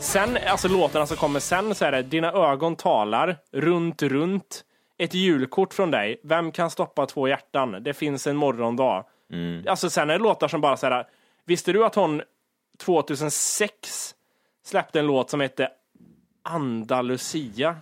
Sen, 0.00 0.38
alltså 0.46 0.68
låtarna 0.68 1.06
som 1.06 1.16
kommer 1.16 1.40
sen 1.40 1.74
så 1.74 1.84
är 1.84 1.92
det 1.92 2.02
Dina 2.02 2.32
ögon 2.32 2.76
talar, 2.76 3.36
Runt 3.52 4.02
runt, 4.02 4.64
Ett 4.98 5.14
julkort 5.14 5.74
från 5.74 5.90
dig, 5.90 6.20
Vem 6.24 6.52
kan 6.52 6.70
stoppa 6.70 7.06
två 7.06 7.28
hjärtan, 7.28 7.82
Det 7.82 7.94
finns 7.94 8.26
en 8.26 8.36
morgondag. 8.36 9.04
Alltså 9.68 9.90
sen 9.90 10.10
är 10.10 10.18
det 10.18 10.24
låtar 10.24 10.48
som 10.48 10.60
bara 10.60 10.76
så 10.76 10.86
här, 10.86 11.06
visste 11.44 11.72
du 11.72 11.84
att 11.84 11.94
hon 11.94 12.22
2006 12.78 14.14
släppte 14.66 14.98
en 14.98 15.06
låt 15.06 15.30
som 15.30 15.40
hette 15.40 15.68
Andalusia. 16.42 17.76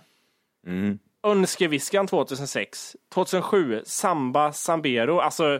Mm. 0.67 0.99
Önskeviskan 1.23 2.07
2006. 2.07 2.95
2007, 3.13 3.81
Samba 3.85 4.53
Sambero. 4.53 5.19
Alltså, 5.19 5.59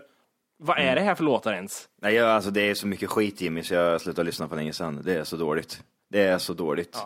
vad 0.58 0.78
är 0.78 0.95
det 0.95 1.02
här 1.02 1.15
för 1.15 1.23
låtar 1.23 1.54
ens? 1.54 1.89
Nej, 2.02 2.13
jag, 2.15 2.30
alltså, 2.30 2.52
det 2.52 2.62
är 2.62 2.73
så 2.76 2.88
mycket 2.88 3.10
skit 3.10 3.41
Jimmy 3.41 3.63
så 3.63 3.73
jag 3.73 4.02
slutade 4.02 4.26
lyssna 4.26 4.47
på 4.47 4.56
länge 4.56 4.73
sedan. 4.73 5.02
Det 5.06 5.13
är 5.15 5.23
så 5.23 5.36
dåligt. 5.38 5.84
Det 6.10 6.21
är 6.21 6.38
så 6.38 6.54
dåligt. 6.54 6.97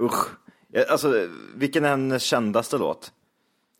Usch. 0.00 0.26
Ja, 0.68 0.84
Alltså, 0.90 1.28
vilken 1.54 1.84
är 1.84 1.88
hennes 1.88 2.22
kändaste 2.22 2.78
låt? 2.78 3.12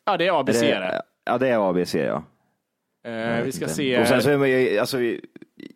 Ja, 0.05 0.16
det 0.16 0.27
är 0.27 0.40
ABC. 0.40 0.62
Är 0.62 0.81
det. 0.81 1.03
ja, 1.25 1.38
det 1.38 1.49
är 1.49 1.71
ABC 1.71 1.95
ja. 1.95 2.25
Eh, 3.05 3.12
Jag 3.12 3.42
vi 3.45 3.53
ska 3.53 3.64
inte. 3.64 3.75
se. 3.75 4.01
Och 4.01 4.07
sen 4.09 4.23
så 4.23 4.31
är, 4.31 4.37
man 4.38 4.51
ju- 4.51 4.79
alltså, 4.79 4.99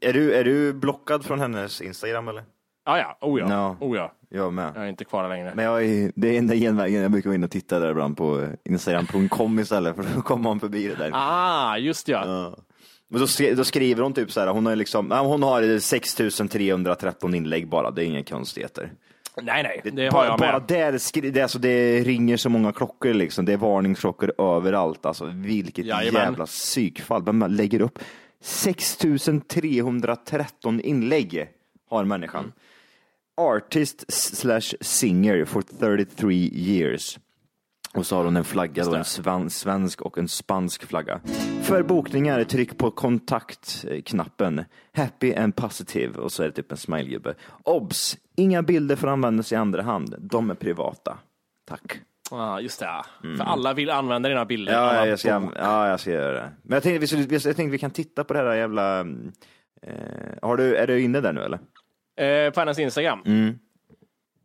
är, 0.00 0.12
du, 0.12 0.34
är 0.34 0.44
du 0.44 0.72
blockad 0.72 1.24
från 1.24 1.40
hennes 1.40 1.80
Instagram 1.80 2.28
eller? 2.28 2.44
Ja, 2.86 2.98
ja. 2.98 3.18
Oh 3.20 3.40
ja. 3.40 3.48
No. 3.48 3.76
Oh, 3.80 3.96
ja. 3.96 4.12
Jag 4.28 4.52
med. 4.52 4.72
Jag 4.74 4.84
är 4.84 4.88
inte 4.88 5.04
kvar 5.04 5.22
där 5.22 5.28
längre. 5.28 5.52
Men 5.54 5.64
jag 5.64 5.84
är, 5.84 6.12
det 6.14 6.28
är 6.28 6.38
enda 6.38 6.54
genvägen, 6.54 7.02
jag 7.02 7.10
brukar 7.10 7.30
gå 7.30 7.34
in 7.34 7.44
och 7.44 7.50
titta 7.50 7.78
där 7.78 7.90
ibland 7.90 8.16
på 8.16 8.48
Instagram.com 8.64 9.58
istället 9.58 9.96
för 9.96 10.04
då 10.14 10.22
kommer 10.22 10.42
man 10.42 10.60
förbi 10.60 10.88
det 10.88 10.94
där. 10.94 11.10
Ah, 11.14 11.76
just 11.76 12.08
ja. 12.08 12.22
Ja. 12.26 12.56
Men 13.08 13.20
då, 13.20 13.26
då 13.56 13.64
skriver 13.64 14.02
hon 14.02 14.12
typ 14.12 14.32
så 14.32 14.40
här, 14.40 14.46
hon 14.46 14.66
har 14.66 14.76
liksom, 14.76 15.10
hon 15.10 15.42
har 15.42 15.78
6313 15.78 17.34
inlägg 17.34 17.68
bara, 17.68 17.90
det 17.90 18.04
är 18.04 18.06
inga 18.06 18.24
konstigheter. 18.24 18.92
Nej, 19.42 19.62
nej. 19.62 19.80
Det 19.92 20.04
har 20.04 20.12
bara, 20.12 20.26
jag 20.26 20.38
bara 20.38 20.52
med. 20.52 20.62
där, 20.68 20.98
skri, 20.98 21.30
det, 21.30 21.42
alltså, 21.42 21.58
det 21.58 22.00
ringer 22.00 22.36
så 22.36 22.48
många 22.48 22.72
klockor 22.72 23.14
liksom, 23.14 23.44
det 23.44 23.52
är 23.52 23.56
varningsklockor 23.56 24.32
överallt 24.38 25.06
alltså. 25.06 25.24
Vilket 25.24 25.86
Jajamän. 25.86 26.22
jävla 26.22 26.46
psykfall, 26.46 27.24
vem 27.24 27.44
lägger 27.48 27.80
upp 27.80 27.98
6313 28.40 30.80
inlägg 30.80 31.48
har 31.90 32.04
människan. 32.04 32.40
Mm. 32.40 32.52
Artist 33.36 34.12
slash 34.12 34.74
singer 34.80 35.44
for 35.44 35.62
33 35.62 36.34
years. 36.52 37.18
Och 37.94 38.06
så 38.06 38.16
har 38.16 38.24
hon 38.24 38.36
en 38.36 38.44
flagga, 38.44 38.84
då, 38.84 38.94
en 38.94 39.50
svensk 39.50 40.00
och 40.00 40.18
en 40.18 40.28
spansk 40.28 40.84
flagga. 40.86 41.20
För 41.62 41.82
bokningar, 41.82 42.44
tryck 42.44 42.78
på 42.78 42.90
kontaktknappen. 42.90 44.64
Happy 44.92 45.34
and 45.34 45.56
positive. 45.56 46.18
Och 46.18 46.32
så 46.32 46.42
är 46.42 46.46
det 46.46 46.52
typ 46.52 46.72
en 46.72 46.78
smilegubbe. 46.78 47.34
Obs! 47.64 48.16
Inga 48.36 48.62
bilder 48.62 48.96
får 48.96 49.08
användas 49.08 49.52
i 49.52 49.56
andra 49.56 49.82
hand. 49.82 50.14
De 50.18 50.50
är 50.50 50.54
privata. 50.54 51.18
Tack. 51.68 52.00
Ah, 52.30 52.60
just 52.60 52.80
det. 52.80 53.02
För 53.36 53.44
alla 53.44 53.74
vill 53.74 53.90
använda 53.90 54.28
dina 54.28 54.44
bilder. 54.44 54.72
Ja, 54.72 55.06
jag 55.06 55.18
ska, 55.18 55.28
ja, 55.56 55.88
jag 55.88 56.00
ska 56.00 56.10
göra 56.10 56.32
det. 56.32 56.52
Men 56.62 56.76
jag 56.76 56.82
tänkte, 56.82 57.16
vi 57.16 57.34
jag 57.34 57.42
tänkte 57.42 57.66
vi 57.66 57.78
kan 57.78 57.90
titta 57.90 58.24
på 58.24 58.34
det 58.34 58.38
här 58.38 58.54
jävla... 58.54 59.00
Eh, 59.82 59.94
har 60.42 60.56
du, 60.56 60.76
är 60.76 60.86
du 60.86 61.00
inne 61.00 61.20
där 61.20 61.32
nu 61.32 61.40
eller? 61.40 61.58
Eh, 62.16 62.50
på 62.50 62.60
hennes 62.60 62.78
Instagram? 62.78 63.22
Mm. 63.26 63.58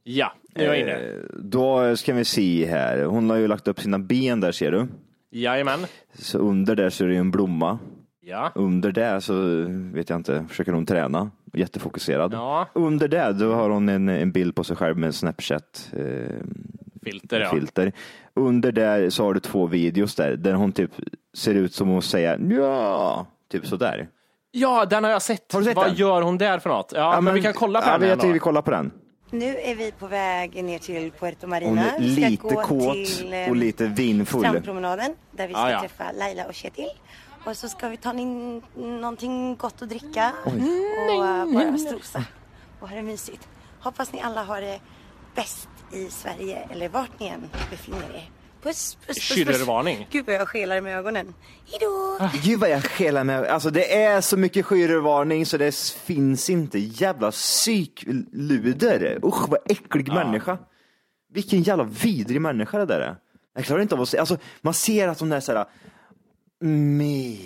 Ja, 0.03 0.34
nu 0.55 0.63
är 0.63 0.67
jag 0.67 0.79
inne. 0.79 0.91
Eh, 0.91 1.13
då 1.39 1.95
ska 1.95 2.13
vi 2.13 2.25
se 2.25 2.65
här. 2.65 3.03
Hon 3.03 3.29
har 3.29 3.38
ju 3.38 3.47
lagt 3.47 3.67
upp 3.67 3.79
sina 3.79 3.99
ben 3.99 4.39
där 4.39 4.51
ser 4.51 4.71
du. 4.71 4.88
Jajamän. 5.31 5.79
Så 6.13 6.38
under 6.38 6.75
där 6.75 6.89
så 6.89 7.03
är 7.03 7.07
det 7.07 7.13
ju 7.13 7.19
en 7.19 7.31
blomma. 7.31 7.79
Ja. 8.21 8.51
Under 8.55 8.91
det 8.91 9.21
så 9.21 9.34
vet 9.93 10.10
jag 10.10 10.19
inte, 10.19 10.45
försöker 10.49 10.71
hon 10.71 10.86
träna. 10.86 11.31
Jättefokuserad. 11.53 12.34
Ja. 12.34 12.67
Under 12.73 13.07
det 13.07 13.34
då 13.34 13.53
har 13.53 13.69
hon 13.69 13.89
en, 13.89 14.10
en 14.10 14.31
bild 14.31 14.55
på 14.55 14.63
sig 14.63 14.75
själv 14.75 14.97
med 14.97 15.15
Snapchat 15.15 15.91
eh, 15.93 16.36
Filter, 17.03 17.39
ja. 17.39 17.49
filter. 17.49 17.91
Under 18.34 18.71
där 18.71 19.10
så 19.10 19.23
har 19.23 19.34
du 19.34 19.39
två 19.39 19.67
videos 19.67 20.15
där, 20.15 20.36
där 20.36 20.53
hon 20.53 20.71
typ 20.71 20.91
ser 21.34 21.53
ut 21.53 21.73
som 21.73 21.97
att 21.97 22.03
säga 22.03 22.38
ja, 22.49 23.27
typ 23.51 23.65
sådär. 23.65 24.07
Ja, 24.52 24.86
den 24.86 25.04
har 25.04 25.12
jag 25.12 25.22
sett. 25.22 25.54
Har 25.54 25.60
du 25.60 25.66
sett 25.66 25.76
Vad 25.76 25.86
den? 25.88 25.96
gör 25.96 26.22
hon 26.22 26.38
där 26.38 26.60
för 26.60 26.70
något? 26.70 26.92
Ja, 26.96 27.22
men, 27.22 27.34
vi 27.34 27.42
kan 27.42 27.54
kolla 27.54 27.82
på 27.82 27.88
ja, 27.88 27.92
den 27.92 28.02
här 28.02 28.10
Jag 28.10 28.18
tycker 28.20 28.28
då. 28.28 28.34
vi 28.34 28.40
kollar 28.40 28.62
på 28.62 28.72
den. 28.72 28.92
Nu 29.30 29.58
är 29.58 29.76
vi 29.76 29.92
på 29.92 30.08
väg 30.08 30.64
ner 30.64 30.80
till 30.80 31.12
Puerto 31.12 31.48
Marina. 31.48 31.70
Hon 31.70 31.78
är 31.80 32.00
Vi 32.00 32.16
ska 32.16 32.28
lite 32.30 32.44
gå 32.56 32.62
kåt 32.62 32.94
till, 32.94 33.34
eh, 33.34 33.50
och 33.50 33.56
lite 33.56 33.86
vinfull. 33.88 34.40
Strandpromenaden 34.42 35.16
där 35.32 35.48
vi 35.48 35.54
ska 35.54 35.62
Ah, 35.64 35.72
ja. 35.72 35.80
träffa 35.80 36.12
Laila 36.12 36.46
och 36.48 36.54
Kjetil. 36.54 36.90
Och 37.46 37.58
så 37.58 37.70
ska 37.70 37.88
vi 37.90 37.98
ta 37.98 38.14
in 38.14 38.62
någonting 38.76 39.56
gott 39.56 39.82
att 39.82 39.90
dricka 39.90 40.32
och 40.46 40.52
eh, 40.52 41.54
bara 41.54 41.78
strosa 41.78 42.24
och 42.80 42.90
ha 42.90 42.96
det 42.96 43.02
mysigt. 43.02 43.48
Hoppas 43.80 44.14
ni 44.14 44.22
alla 44.22 44.44
har 44.44 44.62
det 44.62 44.80
bäst 45.36 45.70
i 45.92 46.10
Sverige 46.10 46.68
eller 46.72 46.90
vart 46.90 47.20
ni 47.20 47.28
än 47.28 47.50
befinner 47.70 48.00
er. 48.16 48.30
Puss, 48.63 48.97
puss, 49.08 49.17
puss. 49.17 49.38
Schürrervarning. 49.38 50.08
Gud 50.12 50.26
vad 50.26 50.36
jag 50.36 50.47
skelar 50.47 50.82
med 50.82 50.97
ögonen. 50.97 51.34
Hejdå! 51.71 52.30
Gud 52.43 52.60
vad 52.60 52.69
jag 52.69 52.84
skelar 52.84 53.24
med. 53.24 53.43
Alltså 53.45 53.69
det 53.69 54.02
är 54.02 54.21
så 54.21 54.38
mycket 54.38 54.65
skyrvarning 54.65 55.45
så 55.45 55.58
det 55.58 55.76
finns 55.76 56.50
inte. 56.50 56.80
Jävla 56.80 57.32
psykluder. 57.32 59.19
Usch 59.24 59.50
vad 59.50 59.60
äcklig 59.65 60.08
människa. 60.08 60.58
Vilken 61.34 61.62
jävla 61.62 61.84
vidrig 61.84 62.41
människa 62.41 62.78
det 62.78 62.86
där 62.86 63.00
är. 63.00 63.15
Jag 63.56 63.65
klarar 63.65 63.82
inte 63.82 63.95
av 63.95 64.02
att 64.02 64.10
se. 64.10 64.17
Alltså 64.17 64.38
man 64.62 64.74
ser 64.74 65.08
att 65.08 65.19
hon 65.19 65.32
är 65.32 65.39
såhär. 65.39 65.65
Me. 66.60 67.38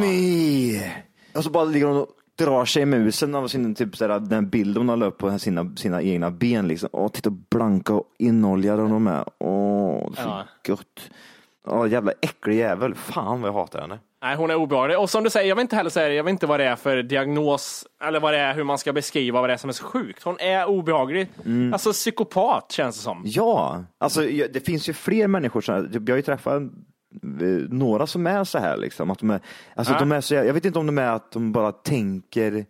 Me. 0.00 0.92
Och 1.34 1.44
så 1.44 1.50
bara 1.50 1.64
ligger 1.64 1.86
hon 1.86 1.96
och 1.96 2.08
drar 2.44 2.64
sig 2.64 2.82
i 2.82 2.86
musen 2.86 3.34
av 3.34 3.48
sin 3.48 3.74
typ 3.74 3.96
såhär, 3.96 4.20
den 4.20 4.48
bilden 4.48 4.88
hon 4.88 4.98
lagt 4.98 5.12
upp 5.12 5.18
på 5.18 5.38
sina, 5.38 5.76
sina 5.76 6.02
egna 6.02 6.30
ben 6.30 6.68
liksom. 6.68 6.88
Åh, 6.92 7.08
titta 7.08 7.30
blanka 7.30 7.94
och 7.94 8.04
inoljade 8.18 8.82
de 8.82 9.06
är. 9.06 9.24
Åh, 9.38 10.12
så 10.14 10.22
Ja. 10.22 10.44
gött. 10.68 11.10
Åh, 11.66 11.88
jävla 11.90 12.12
äcklig 12.20 12.56
jävel. 12.58 12.94
Fan 12.94 13.40
vad 13.40 13.48
jag 13.48 13.54
hatar 13.54 13.80
henne. 13.80 13.98
Nej, 14.22 14.36
hon 14.36 14.50
är 14.50 14.54
obehaglig. 14.54 14.98
Och 14.98 15.10
som 15.10 15.24
du 15.24 15.30
säger, 15.30 15.48
jag 15.48 15.56
vet 15.56 15.62
inte 15.62 15.76
heller 15.76 15.90
säga, 15.90 16.14
jag 16.14 16.24
vet 16.24 16.30
inte 16.30 16.46
vad 16.46 16.60
det 16.60 16.64
är 16.66 16.76
för 16.76 17.02
diagnos 17.02 17.86
eller 18.04 18.20
vad 18.20 18.32
det 18.34 18.38
är, 18.38 18.54
hur 18.54 18.64
man 18.64 18.78
ska 18.78 18.92
beskriva 18.92 19.40
vad 19.40 19.50
det 19.50 19.54
är 19.54 19.56
som 19.56 19.68
är 19.70 19.74
så 19.74 19.84
sjukt. 19.84 20.22
Hon 20.22 20.40
är 20.40 20.66
obehaglig. 20.68 21.28
Mm. 21.44 21.72
Alltså 21.72 21.92
psykopat 21.92 22.72
känns 22.72 22.96
det 22.96 23.02
som. 23.02 23.22
Ja, 23.24 23.84
alltså 23.98 24.20
det 24.52 24.66
finns 24.66 24.88
ju 24.88 24.92
fler 24.92 25.26
människor 25.28 25.60
som, 25.60 25.88
jag 25.92 26.08
har 26.10 26.16
ju 26.16 26.22
träffat 26.22 26.62
några 27.68 28.06
som 28.06 28.26
är 28.26 28.44
så 28.44 28.58
här 28.58 28.76
liksom. 28.76 29.10
Att 29.10 29.18
de 29.18 29.30
är, 29.30 29.40
alltså 29.76 29.92
Ja. 29.92 29.98
de 29.98 30.12
är 30.12 30.20
så, 30.20 30.34
jag 30.34 30.54
vet 30.54 30.64
inte 30.64 30.78
om 30.78 30.86
de 30.86 30.98
är 30.98 31.10
att 31.12 31.32
de 31.32 31.52
bara 31.52 31.72
tänker, 31.72 32.66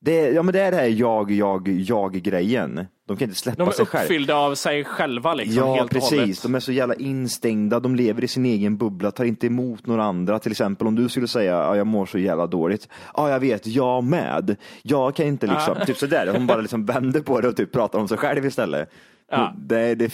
det 0.00 0.20
är, 0.20 0.32
ja 0.32 0.42
men 0.42 0.52
det 0.52 0.60
är 0.60 0.70
det 0.70 0.76
här 0.76 0.86
jag, 0.86 1.30
jag, 1.30 1.68
jag 1.68 2.12
grejen. 2.12 2.86
De 3.08 3.16
kan 3.16 3.28
inte 3.28 3.40
släppa 3.40 3.56
De 3.64 3.68
är 3.68 3.72
sig 3.72 3.86
själv. 3.86 4.02
uppfyllda 4.04 4.34
av 4.36 4.54
sig 4.54 4.84
själva 4.84 5.34
liksom. 5.34 5.56
Ja, 5.56 5.74
helt 5.74 5.94
och 5.94 6.00
hållet. 6.02 6.18
precis. 6.20 6.42
De 6.42 6.54
är 6.54 6.60
så 6.60 6.72
jävla 6.72 6.94
instängda. 6.94 7.80
De 7.80 7.96
lever 7.96 8.24
i 8.24 8.28
sin 8.28 8.46
egen 8.46 8.76
bubbla, 8.76 9.10
tar 9.10 9.24
inte 9.24 9.46
emot 9.46 9.86
några 9.86 10.04
andra. 10.04 10.38
Till 10.38 10.52
exempel 10.52 10.86
om 10.86 10.94
du 10.94 11.08
skulle 11.08 11.28
säga, 11.28 11.52
ja, 11.52 11.76
jag 11.76 11.86
mår 11.86 12.06
så 12.06 12.18
jävla 12.18 12.46
dåligt. 12.46 12.88
Ja, 13.16 13.30
jag 13.30 13.40
vet, 13.40 13.66
jag 13.66 14.04
med. 14.04 14.56
Jag 14.82 15.14
kan 15.16 15.26
inte 15.26 15.46
liksom, 15.46 15.76
Ja. 15.78 15.84
typ 15.84 15.96
sådär. 15.96 16.32
Hon 16.34 16.46
bara 16.46 16.60
liksom 16.60 16.84
vänder 16.86 17.20
på 17.20 17.40
det 17.40 17.48
och 17.48 17.56
typ 17.56 17.72
pratar 17.72 17.98
om 17.98 18.08
sig 18.08 18.18
själv 18.18 18.46
istället. 18.46 18.90
Hon- 19.30 19.66
Det, 19.68 19.94
det, 19.94 20.12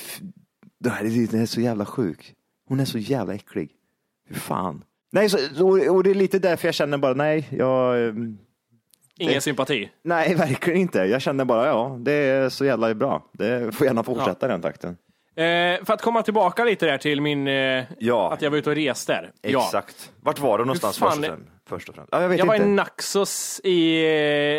det, 0.81 0.89
är- 0.91 1.33
det 1.33 1.39
är 1.39 1.47
så 1.47 1.61
jävla 1.61 1.85
sjuk. 1.87 2.33
Hon 2.69 2.81
är 2.81 2.85
så 2.85 2.99
jävla 2.99 3.35
äcklig. 3.35 3.71
Hur 4.29 4.35
fan. 4.37 4.85
Nej, 5.13 5.29
så, 5.29 5.65
och, 5.95 6.03
det 6.03 6.11
är 6.11 6.15
lite 6.15 6.39
därför 6.39 6.69
jag 6.69 6.75
känner 6.75 6.99
bara, 6.99 7.15
nej, 7.15 7.49
jag, 7.51 8.09
ehm, 8.09 8.39
Ingen 9.19 9.35
det- 9.35 9.41
sympati. 9.41 9.91
nej, 10.05 10.35
verkligen 10.39 10.81
inte. 10.81 10.99
Jag 10.99 11.23
känner 11.23 11.45
bara, 11.45 11.67
ja, 11.67 11.97
det 12.01 12.13
är 12.13 12.49
så 12.49 12.65
jävla 12.65 12.95
bra. 12.95 13.31
Det 13.33 13.75
får 13.75 13.87
gärna 13.87 14.03
fortsätta 14.03 14.49
den 14.49 14.63
takten. 14.63 14.97
Eh, 15.37 15.85
för 15.85 15.93
att 15.93 16.03
komma 16.03 16.23
tillbaka 16.23 16.65
lite 16.65 16.87
där 16.87 16.99
till 16.99 17.21
min, 17.21 17.49
eh, 17.49 17.85
Ja. 17.99 18.33
att 18.33 18.43
jag 18.43 18.51
var 18.51 18.59
ute 18.59 18.71
och 18.71 18.77
reste 18.77 19.13
där. 19.13 19.33
Ja. 19.43 19.65
Exakt. 19.65 20.13
Vart 20.21 20.39
var 20.39 20.59
du 20.59 20.65
någonstans 20.65 20.99
först 20.99 21.19
och 21.19 21.25
främst? 21.25 21.43
Först 21.67 21.89
och 21.89 21.95
främst? 21.95 22.09
Ja, 22.13 22.23
jag 22.23 22.39
Jag 22.39 22.47
var 22.47 22.55
i 22.55 22.67
Naxos 22.67 23.61
i, 23.65 24.05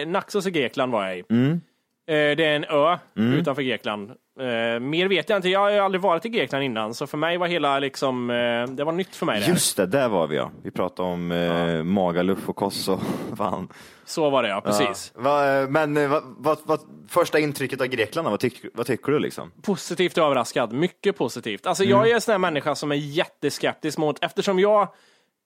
eh, 0.02 0.08
Naxos 0.08 0.48
i 0.48 0.52
Grekland 0.52 0.92
var 0.92 1.06
jag 1.08 1.18
i. 1.18 1.24
Mm. 1.30 1.52
Eh, 1.52 2.36
det 2.38 2.46
är 2.46 2.56
en 2.56 2.64
ö 2.64 2.98
utanför 3.16 3.62
Grekland. 3.62 4.12
Eh, 4.40 4.80
mer 4.80 5.08
vet 5.08 5.30
jag 5.30 5.38
inte. 5.38 5.50
Jag 5.50 5.60
har 5.60 5.70
ju 5.72 5.80
aldrig 5.80 6.02
varit 6.02 6.26
i 6.26 6.30
Grekland 6.30 6.64
innan, 6.64 6.94
så 6.94 7.08
för 7.08 7.18
mig 7.18 7.38
var 7.38 7.48
hela 7.48 7.80
liksom, 7.80 8.30
eh, 8.30 8.68
det 8.76 8.84
var 8.84 8.92
nytt 8.92 9.16
för 9.16 9.26
mig. 9.26 9.40
Det 9.40 9.46
här. 9.46 9.54
Just 9.54 9.78
det, 9.78 9.86
där 9.86 10.10
var 10.10 10.28
vi 10.28 10.36
ja. 10.36 10.52
Vi 10.64 10.72
pratade 10.72 11.10
om 11.10 11.32
eh, 11.32 11.84
Magaluf 11.84 12.50
och 12.50 12.56
Kosso. 12.56 13.00
Fan. 13.38 13.68
Så 14.06 14.30
var 14.30 14.44
det 14.44 14.50
ja, 14.50 14.62
precis. 14.62 15.12
Ja. 15.16 15.22
Va, 15.22 15.68
men 15.70 15.98
eh, 15.98 16.10
vad, 16.10 16.24
vad, 16.38 16.58
vad, 16.64 16.80
första 17.10 17.40
intrycket 17.40 17.82
av 17.82 17.88
Grekland, 17.88 18.28
vad, 18.28 18.40
tyck, 18.40 18.66
vad 18.74 18.86
tycker 18.86 19.12
du 19.12 19.20
liksom? 19.20 19.52
Positivt 19.62 20.18
överraskad, 20.18 20.74
mycket 20.74 21.18
positivt. 21.18 21.66
Alltså 21.66 21.84
Mm. 21.84 21.98
jag 21.98 22.10
är 22.10 22.16
en 22.16 22.22
sån 22.22 22.32
här 22.32 22.40
människa 22.40 22.76
som 22.76 22.92
är 22.92 22.96
jätteskeptisk 22.96 23.98
mot, 23.98 24.24
eftersom 24.24 24.60
jag 24.60 24.88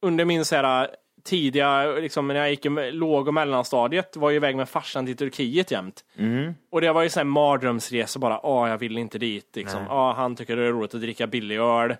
under 0.01 0.25
min 0.25 0.45
så 0.45 0.55
här, 0.55 0.87
tidiga, 1.23 1.85
liksom, 1.85 2.27
när 2.27 2.35
jag 2.35 2.49
gick 2.49 2.65
i 2.65 2.91
låg 2.91 3.27
och 3.27 3.33
mellanstadiet, 3.33 4.17
var 4.17 4.29
ju 4.29 4.35
iväg 4.35 4.55
med 4.55 4.69
farsan 4.69 5.05
till 5.05 5.17
Turkiet 5.17 5.71
jämt. 5.71 6.03
Mm. 6.17 6.53
Och 6.71 6.81
det 6.81 6.91
var 6.91 7.03
ju 7.03 7.09
här 7.15 7.23
mardrömsresa 7.23 8.19
bara, 8.19 8.45
åh 8.45 8.69
jag 8.69 8.77
vill 8.77 8.97
inte 8.97 9.17
dit. 9.17 9.55
Liksom. 9.55 9.79
Åh, 9.89 10.15
han 10.15 10.35
tycker 10.35 10.55
det 10.55 10.67
är 10.67 10.71
roligt 10.71 10.95
att 10.95 11.01
dricka 11.01 11.27
billig 11.27 11.57
öl. 11.57 11.95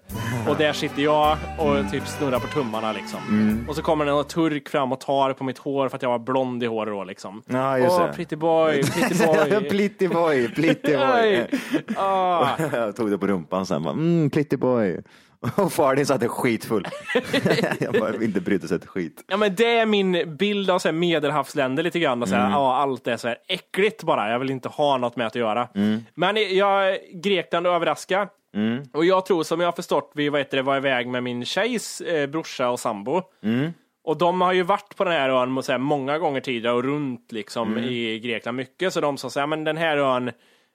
Och 0.48 0.56
där 0.58 0.74
sitter 0.74 1.02
jag 1.02 1.38
och 1.58 1.92
typ 1.92 2.08
snurrar 2.08 2.40
på 2.40 2.48
tummarna 2.48 2.92
liksom. 2.94 3.20
Mm. 3.30 3.70
Och 3.70 3.76
så 3.76 3.82
kommer 3.82 4.06
det 4.06 4.12
någon 4.12 4.26
turk 4.26 4.70
fram 4.70 4.92
och 4.92 5.00
tar 5.00 5.34
på 5.34 5.44
mitt 5.44 5.58
hår 5.58 5.90
för 5.90 5.96
att 5.96 6.02
jag 6.02 6.10
var 6.10 6.20
blond 6.20 6.64
i 6.64 6.66
håret 6.66 6.94
då 6.94 7.04
liksom. 7.04 7.42
Ja, 7.46 7.78
just 7.78 7.92
Åh, 7.92 8.08
det. 8.08 8.14
pretty 8.14 8.36
boy, 8.36 8.84
pretty 8.84 9.26
boy. 9.26 9.70
Plitty 9.70 10.08
boy, 10.08 10.48
plitty 10.48 10.98
boy. 10.98 11.46
Ah. 11.96 12.48
jag 12.74 12.96
tog 12.96 13.12
det 13.12 13.18
på 13.18 13.28
rumpan 13.28 13.66
sen. 13.66 13.84
Bara, 13.84 13.94
mm, 13.94 14.30
plitty 14.30 14.58
boy. 14.58 15.02
Och 15.56 15.74
far 15.74 15.96
din 15.96 16.06
satt 16.06 16.28
skitfull. 16.28 16.88
jag 17.80 17.94
bara 17.94 18.24
inte 18.24 18.42
brydde 18.42 18.68
sig 18.68 18.78
ett 18.78 18.86
skit. 18.88 19.24
Ja, 19.28 19.38
men 19.38 19.56
det 19.56 19.78
är 19.78 19.86
min 19.86 20.36
bild 20.38 20.70
av 20.70 20.80
så 20.80 20.88
här, 20.88 20.94
medelhavsländer 20.94 21.84
lite 21.84 22.00
grann. 22.00 22.22
Och 22.22 22.30
så 22.30 22.36
här, 22.36 22.42
Mm. 22.42 22.52
ja, 22.54 22.76
allt 22.76 23.08
är 23.08 23.18
så 23.18 23.28
här 23.28 23.38
äckligt 23.48 24.04
bara. 24.04 24.32
Jag 24.32 24.40
vill 24.40 24.50
inte 24.50 24.70
ha 24.70 24.98
något 24.98 25.16
med 25.16 25.28
att 25.28 25.36
göra. 25.36 25.68
Mm. 25.76 26.06
Men 26.16 26.56
jag, 26.58 26.98
Grekland 27.14 27.68
överraskar. 27.68 28.28
Mm. 28.56 28.84
Och 28.94 29.06
jag 29.06 29.26
tror 29.26 29.44
som 29.44 29.60
jag 29.60 29.68
har 29.68 29.72
förstått, 29.72 30.12
vi 30.16 30.30
vad 30.30 30.40
heter 30.42 30.58
det, 30.58 30.64
var 30.64 30.78
iväg 30.78 31.08
med 31.08 31.24
min 31.24 31.46
tjejs 31.46 32.02
eh, 32.02 32.28
brorsa 32.30 32.70
och 32.70 32.80
sambo. 32.80 33.22
Mm. 33.44 33.72
Och 34.04 34.18
de 34.18 34.42
har 34.42 34.54
ju 34.54 34.64
varit 34.64 34.96
på 34.98 35.04
den 35.04 35.14
här 35.14 35.30
ön 35.30 35.64
så 35.64 35.72
här, 35.72 35.80
många 35.80 36.18
gånger 36.18 36.42
tidigare 36.42 36.76
och 36.76 36.84
runt 36.84 37.32
liksom 37.32 37.72
Mm. 37.72 37.84
i 37.90 38.20
Grekland 38.20 38.58
mycket. 38.58 38.94
Så 38.94 39.02
de 39.02 39.18
sa 39.18 39.30
så 39.30 39.40
här, 39.40 39.48
men 39.48 39.64
den 39.64 39.78
här 39.78 39.98
ön 39.98 40.32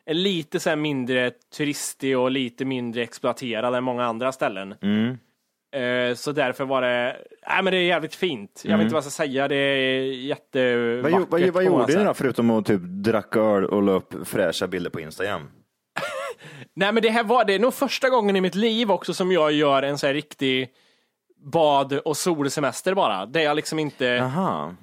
är 0.07 0.15
lite 0.15 0.61
så 0.61 0.77
mindre 0.77 1.31
turistig 1.57 2.19
och 2.19 2.31
lite 2.31 2.65
mindre 2.65 3.03
exploaterad 3.03 3.75
än 3.75 3.85
många 3.85 4.05
andra 4.05 4.33
ställen. 4.33 4.75
Mm. 4.83 5.19
Eh, 5.75 6.15
Så 6.15 6.33
därför 6.33 6.65
var 6.65 6.83
det, 6.83 7.17
nej 7.49 7.63
men 7.63 7.73
det 7.73 7.77
är 7.79 7.83
jävligt 7.83 8.15
fint. 8.15 8.63
Jag 8.65 8.77
vet 8.77 8.85
inte 8.85 8.95
vad 8.95 9.05
jag 9.05 9.13
ska 9.13 9.23
säga, 9.25 9.49
det 9.49 9.57
är 9.57 10.03
jättevackert. 10.13 11.19
Vad, 11.31 11.41
vad, 11.41 11.51
vad 11.51 11.65
gjorde 11.65 11.99
ni 11.99 12.05
då 12.05 12.15
förutom 12.15 12.51
att 12.51 12.67
typ 12.67 12.81
dracka 12.83 13.41
öl 13.41 13.65
och 13.65 13.83
la 13.83 13.93
upp 13.93 14.29
fräscha 14.29 14.67
bilder 14.67 14.91
på 14.91 15.01
Instagram? 15.01 15.51
Nej 16.75 16.93
men 16.93 17.03
det 17.03 17.11
här 17.11 17.25
var, 17.25 17.45
det 17.45 17.55
är 17.55 17.59
nog 17.59 17.75
första 17.75 18.11
gången 18.11 18.37
i 18.37 18.41
mitt 18.41 18.55
liv 18.55 18.91
också 18.91 19.15
som 19.15 19.33
jag 19.33 19.53
gör 19.53 19.83
en 19.83 19.99
så 19.99 20.07
här 20.07 20.15
riktig 20.15 20.69
bad 21.53 21.93
och 21.93 22.17
solsemester 22.17 22.95
bara. 22.95 23.27
Där 23.27 23.41
jag 23.41 23.57
liksom 23.57 23.79
inte, 23.79 24.05
Jaha. 24.05 24.77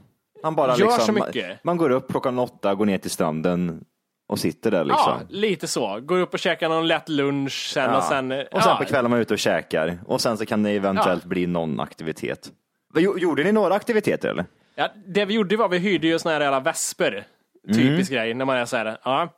Man 0.43 0.55
bara 0.55 0.77
Gör 0.77 0.85
liksom, 0.85 1.05
så 1.05 1.11
mycket. 1.11 1.63
Man 1.63 1.77
går 1.77 1.89
upp 1.89 2.11
klockan 2.11 2.39
åtta, 2.39 2.75
går 2.75 2.85
ner 2.85 2.97
till 2.97 3.11
stranden 3.11 3.83
och 4.31 4.39
sitter 4.39 4.71
där 4.71 4.83
liksom. 4.83 5.13
ja 5.19 5.25
lite 5.29 5.67
så. 5.67 5.99
Går 5.99 6.19
upp 6.19 6.33
och 6.33 6.39
käkar 6.39 6.69
någon 6.69 6.87
lätt 6.87 7.09
lunch 7.09 7.71
sen 7.73 7.89
Ja. 7.89 7.97
och 7.97 8.03
sen. 8.03 8.31
och 8.31 8.61
sen 8.63 8.71
ja, 8.71 8.75
på 8.79 8.85
kvällen 8.85 9.05
är 9.05 9.09
man 9.09 9.19
ute 9.19 9.33
och 9.33 9.39
käkar 9.39 9.97
och 10.05 10.21
sen 10.21 10.37
så 10.37 10.45
kan 10.45 10.63
det 10.63 10.69
eventuellt 10.69 11.23
bli 11.25 11.47
någon 11.47 11.79
aktivitet. 11.79 12.51
Gjorde 12.95 13.43
ni 13.43 13.51
några 13.51 13.73
aktiviteter 13.75 14.29
eller? 14.29 14.45
Ja, 14.75 14.89
det 15.07 15.25
vi 15.25 15.33
gjorde 15.33 15.57
var 15.57 15.69
vi 15.69 15.77
hyrde 15.77 16.07
ju 16.07 16.19
såna 16.19 16.33
här 16.33 16.41
jävla 16.41 16.59
vesper. 16.59 17.23
Mm. 17.67 17.77
Typisk 17.77 18.11
grej 18.11 18.33
när 18.33 18.45
man 18.45 18.57
är 18.57 18.65
så 18.65 18.77
här, 18.77 18.97
ja. 19.03 19.29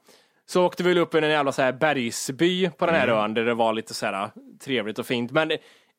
Så 0.46 0.66
åkte 0.66 0.84
vi 0.84 0.90
väl 0.90 0.98
upp 0.98 1.16
i 1.16 1.18
en 1.18 1.30
jävla 1.30 1.52
så 1.52 1.62
här 1.62 1.72
bergsby 1.74 2.70
på 2.70 2.86
den 2.86 2.96
här 2.96 3.08
Mm. 3.08 3.18
ön 3.20 3.34
där 3.34 3.46
det 3.46 3.54
var 3.54 3.74
lite 3.74 3.94
så 3.94 4.06
här 4.06 4.30
trevligt 4.64 5.00
och 5.00 5.06
fint. 5.06 5.32
Men 5.32 5.52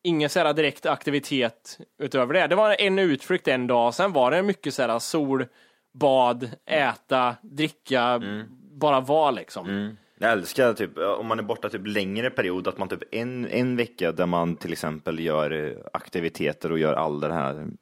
ingen 0.04 0.28
så 0.30 0.38
här 0.40 0.52
direkt 0.52 0.86
aktivitet 0.86 1.78
utöver 2.02 2.34
det. 2.34 2.46
Det 2.46 2.54
var 2.54 2.76
en 2.80 2.98
utflykt 2.98 3.48
en 3.48 3.66
dag, 3.66 3.94
sen 3.94 4.12
var 4.12 4.30
det 4.30 4.42
mycket 4.42 4.74
så 4.74 4.82
här 4.82 4.98
sol, 4.98 5.46
bad, 5.98 6.50
äta, 6.70 7.34
dricka, 7.42 8.02
Mm. 8.02 8.46
Bara 8.74 9.00
vara 9.00 9.30
liksom. 9.30 9.96
Jag 10.18 10.32
älskar 10.32 10.72
typ, 10.74 10.98
om 11.18 11.26
man 11.26 11.38
är 11.38 11.42
borta 11.42 11.68
typ 11.68 11.86
längre 11.86 12.30
period, 12.30 12.68
att 12.68 12.78
man 12.78 12.88
typ 12.88 13.02
en, 13.14 13.46
en 13.46 13.76
vecka 13.76 14.12
där 14.12 14.26
man 14.26 14.56
till 14.56 14.72
exempel 14.72 15.18
gör 15.20 15.50
eh, 15.50 15.72
aktiviteter 15.92 16.72
och 16.72 16.78
gör 16.78 16.94
all 16.94 17.20
den 17.20 17.32
här 17.32 17.50
mm, 17.50 17.76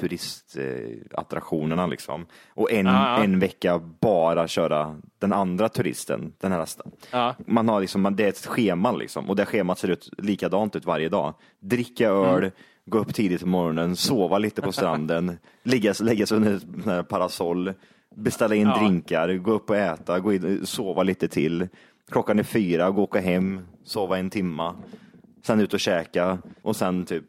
turistattraktionerna 0.00 1.86
liksom. 1.86 2.26
Och 2.48 2.72
en, 2.72 2.86
ja. 2.86 3.22
en 3.24 3.38
vecka 3.38 3.78
bara 4.00 4.48
köra 4.48 4.96
den 5.18 5.32
andra 5.32 5.68
turisten, 5.68 6.32
den 6.40 6.52
här 6.52 6.66
Ja. 7.10 7.34
Man 7.46 7.68
har 7.68 7.80
liksom, 7.80 8.00
man- 8.02 8.16
det 8.16 8.24
är 8.24 8.28
ett 8.28 8.46
schema 8.46 8.92
liksom 8.92 9.30
och 9.30 9.36
det 9.36 9.44
schemat 9.46 9.78
ser 9.78 9.88
ut 9.90 10.08
likadant 10.18 10.76
ut 10.76 10.84
varje 10.84 11.08
dag. 11.08 11.34
Dricka 11.60 12.08
öl, 12.08 12.38
Mm. 12.38 12.50
gå 12.86 12.98
upp 12.98 13.14
tidigt 13.14 13.40
på 13.40 13.46
morgonen, 13.48 13.96
sova 13.96 14.38
lite 14.38 14.62
på 14.62 14.72
stranden, 14.72 15.38
ligga, 15.62 15.94
lägga 16.00 16.26
sig 16.26 16.36
under 16.36 16.54
ett 17.00 17.08
parasoll, 17.08 17.72
beställa 18.14 18.54
in 18.54 18.66
Ja. 18.68 18.78
drinkar, 18.78 19.34
gå 19.34 19.52
upp 19.52 19.70
och 19.70 19.76
äta, 19.76 20.20
gå 20.20 20.32
in, 20.32 20.66
sova 20.66 21.02
lite 21.02 21.28
till. 21.28 21.68
Klockan 22.10 22.38
är 22.38 22.42
fyra, 22.42 22.90
gå 22.90 22.96
och 23.02 23.08
åka 23.08 23.20
hem, 23.20 23.60
sova 23.84 24.18
en 24.18 24.30
timma, 24.30 24.74
sen 25.42 25.60
ut 25.60 25.74
och 25.74 25.80
käka 25.80 26.38
och 26.62 26.76
sen 26.76 27.04
typ 27.04 27.24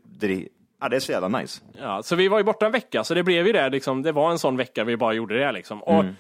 Ja, 0.82 0.90
det 0.90 0.96
är 0.96 1.00
så 1.00 1.12
jävla 1.12 1.28
nice. 1.28 1.62
Ja, 1.82 2.04
så 2.04 2.16
vi 2.16 2.28
var 2.28 2.38
ju 2.38 2.44
borta 2.44 2.66
en 2.66 2.72
vecka, 2.72 3.04
så 3.04 3.14
det 3.14 3.24
blev 3.24 3.48
ju 3.48 3.54
det 3.54 3.70
liksom. 3.70 4.02
Det 4.02 4.12
var 4.12 4.32
en 4.32 4.40
sån 4.40 4.58
vecka 4.58 4.84
vi 4.84 4.98
bara 4.98 5.14
gjorde 5.14 5.40
det 5.40 5.52
liksom. 5.52 5.84
Och 5.84 6.00
Mm. 6.00 6.14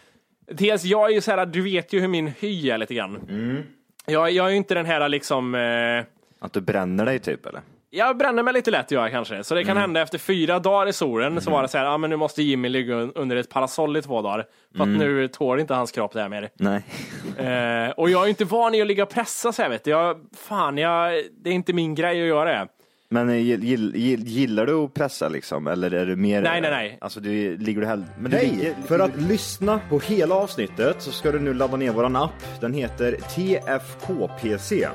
dels, 0.51 0.83
jag 0.83 1.09
är 1.09 1.13
ju 1.15 1.21
så 1.21 1.31
här, 1.31 1.45
du 1.45 1.61
vet 1.61 1.93
ju 1.93 1.99
hur 1.99 2.07
min 2.07 2.27
hy 2.27 2.69
är 2.69 2.77
lite 2.77 2.93
grann. 2.93 3.15
Mm. 3.29 3.63
Jag, 4.05 4.31
jag 4.31 4.45
är 4.45 4.49
ju 4.49 4.55
inte 4.57 4.73
den 4.73 4.85
här 4.85 5.09
liksom, 5.09 5.55
eh, 5.55 6.05
Att 6.39 6.53
du 6.53 6.61
bränner 6.61 7.05
dig 7.05 7.19
typ 7.19 7.45
eller? 7.45 7.61
Jag 7.93 8.17
bränner 8.17 8.43
mig 8.43 8.53
lite 8.53 8.71
lätt 8.71 8.91
gör 8.91 9.01
jag 9.01 9.11
kanske. 9.11 9.43
Så 9.43 9.55
det 9.55 9.63
kan 9.63 9.71
Mm. 9.71 9.81
hända 9.81 10.01
efter 10.01 10.17
fyra 10.17 10.59
dagar 10.59 10.87
i 10.87 10.93
solen 10.93 11.41
så 11.41 11.51
var 11.51 11.61
det 11.61 11.67
så 11.67 11.77
här, 11.77 11.85
ja 11.85 11.97
men 11.97 12.09
nu 12.09 12.15
måste 12.15 12.43
Jimmy 12.43 12.69
ligga 12.69 12.95
un- 12.95 13.11
under 13.15 13.35
ett 13.35 13.49
parasoll 13.49 13.97
i 13.97 14.01
två 14.01 14.21
dagar. 14.21 14.45
För 14.77 14.83
Mm. 14.83 14.93
att 14.95 14.99
nu 14.99 15.27
tål 15.27 15.59
inte 15.59 15.73
hans 15.73 15.91
kropp 15.91 16.13
det 16.13 16.21
här 16.21 16.29
mer. 16.29 16.49
Nej. 16.55 16.81
Eh, 17.37 17.89
och 17.89 18.09
jag 18.09 18.23
är 18.23 18.27
inte 18.27 18.45
van 18.45 18.75
i 18.75 18.81
att 18.81 18.87
ligga 18.87 19.03
och 19.03 19.09
pressa 19.09 19.51
så 19.51 19.61
här 19.61 19.69
vet 19.69 19.83
du. 19.83 19.91
Jag, 19.91 20.17
fan, 20.37 20.77
jag, 20.77 21.23
det 21.43 21.49
är 21.49 21.53
inte 21.53 21.73
min 21.73 21.95
grej 21.95 22.21
att 22.21 22.27
göra 22.27 22.51
det. 22.51 22.67
Men 23.09 23.29
eh, 23.29 23.35
gill, 23.37 23.63
gill, 23.63 23.95
gill, 23.95 24.23
gillar 24.27 24.65
du 24.65 24.73
att 24.73 24.93
pressa 24.93 25.29
liksom? 25.29 25.67
Eller 25.67 25.91
är 25.93 26.05
du 26.05 26.15
mer... 26.15 26.41
Nej, 26.41 26.61
nej, 26.61 26.71
nej. 26.71 26.97
Alltså 27.01 27.19
du, 27.19 27.57
ligger 27.57 27.81
du 27.81 27.87
hellre... 27.87 28.05
Men 28.19 28.31
du 28.31 28.37
Nej, 28.37 28.47
ligger, 28.47 28.73
för 28.87 28.99
att 28.99 29.21
lyssna 29.21 29.79
på 29.89 29.99
hela 29.99 30.35
avsnittet 30.35 30.95
så 31.01 31.11
ska 31.11 31.31
du 31.31 31.39
nu 31.39 31.53
ladda 31.53 31.77
ner 31.77 31.91
våran 31.91 32.15
app. 32.15 32.61
Den 32.61 32.73
heter 32.73 33.11
TFKPC. 33.35 34.87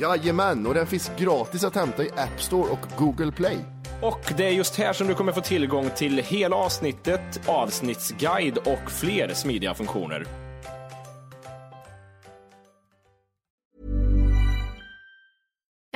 Jajamän, 0.00 0.66
och 0.66 0.74
den 0.74 0.86
finns 0.86 1.10
gratis 1.18 1.64
att 1.64 1.74
hämta 1.74 2.04
i 2.04 2.10
App 2.10 2.40
Store 2.40 2.70
och 2.70 2.98
Google 2.98 3.32
Play. 3.32 3.58
Och 4.02 4.32
det 4.36 4.46
är 4.46 4.50
just 4.50 4.76
här 4.76 4.92
som 4.92 5.06
du 5.06 5.14
kommer 5.14 5.32
få 5.32 5.40
tillgång 5.40 5.90
till 5.96 6.18
hela 6.18 6.56
avsnittet, 6.56 7.48
avsnittsguide 7.48 8.58
och 8.58 8.90
fler 8.90 9.34
smidiga 9.34 9.74
funktioner. 9.74 10.26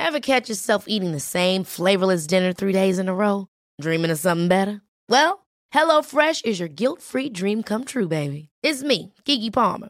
Ever 0.07 0.19
catch 0.19 0.49
yourself 0.49 0.85
eating 0.87 1.11
the 1.11 1.19
same 1.19 1.63
flavorless 1.63 2.27
dinner 2.27 2.53
three 2.53 2.73
days 2.73 2.99
in 2.99 3.09
a 3.09 3.13
row? 3.13 3.47
Dreaming 3.81 4.11
of 4.11 4.19
something 4.19 4.47
better? 4.47 4.81
Well, 5.09 5.45
HelloFresh 5.73 6.45
is 6.45 6.59
your 6.59 6.69
guilt-free 6.69 7.29
dream 7.29 7.63
come 7.63 7.85
true, 7.85 8.07
baby. 8.07 8.49
It's 8.63 8.83
me, 8.83 9.13
Kiki 9.25 9.51
Palmer. 9.51 9.89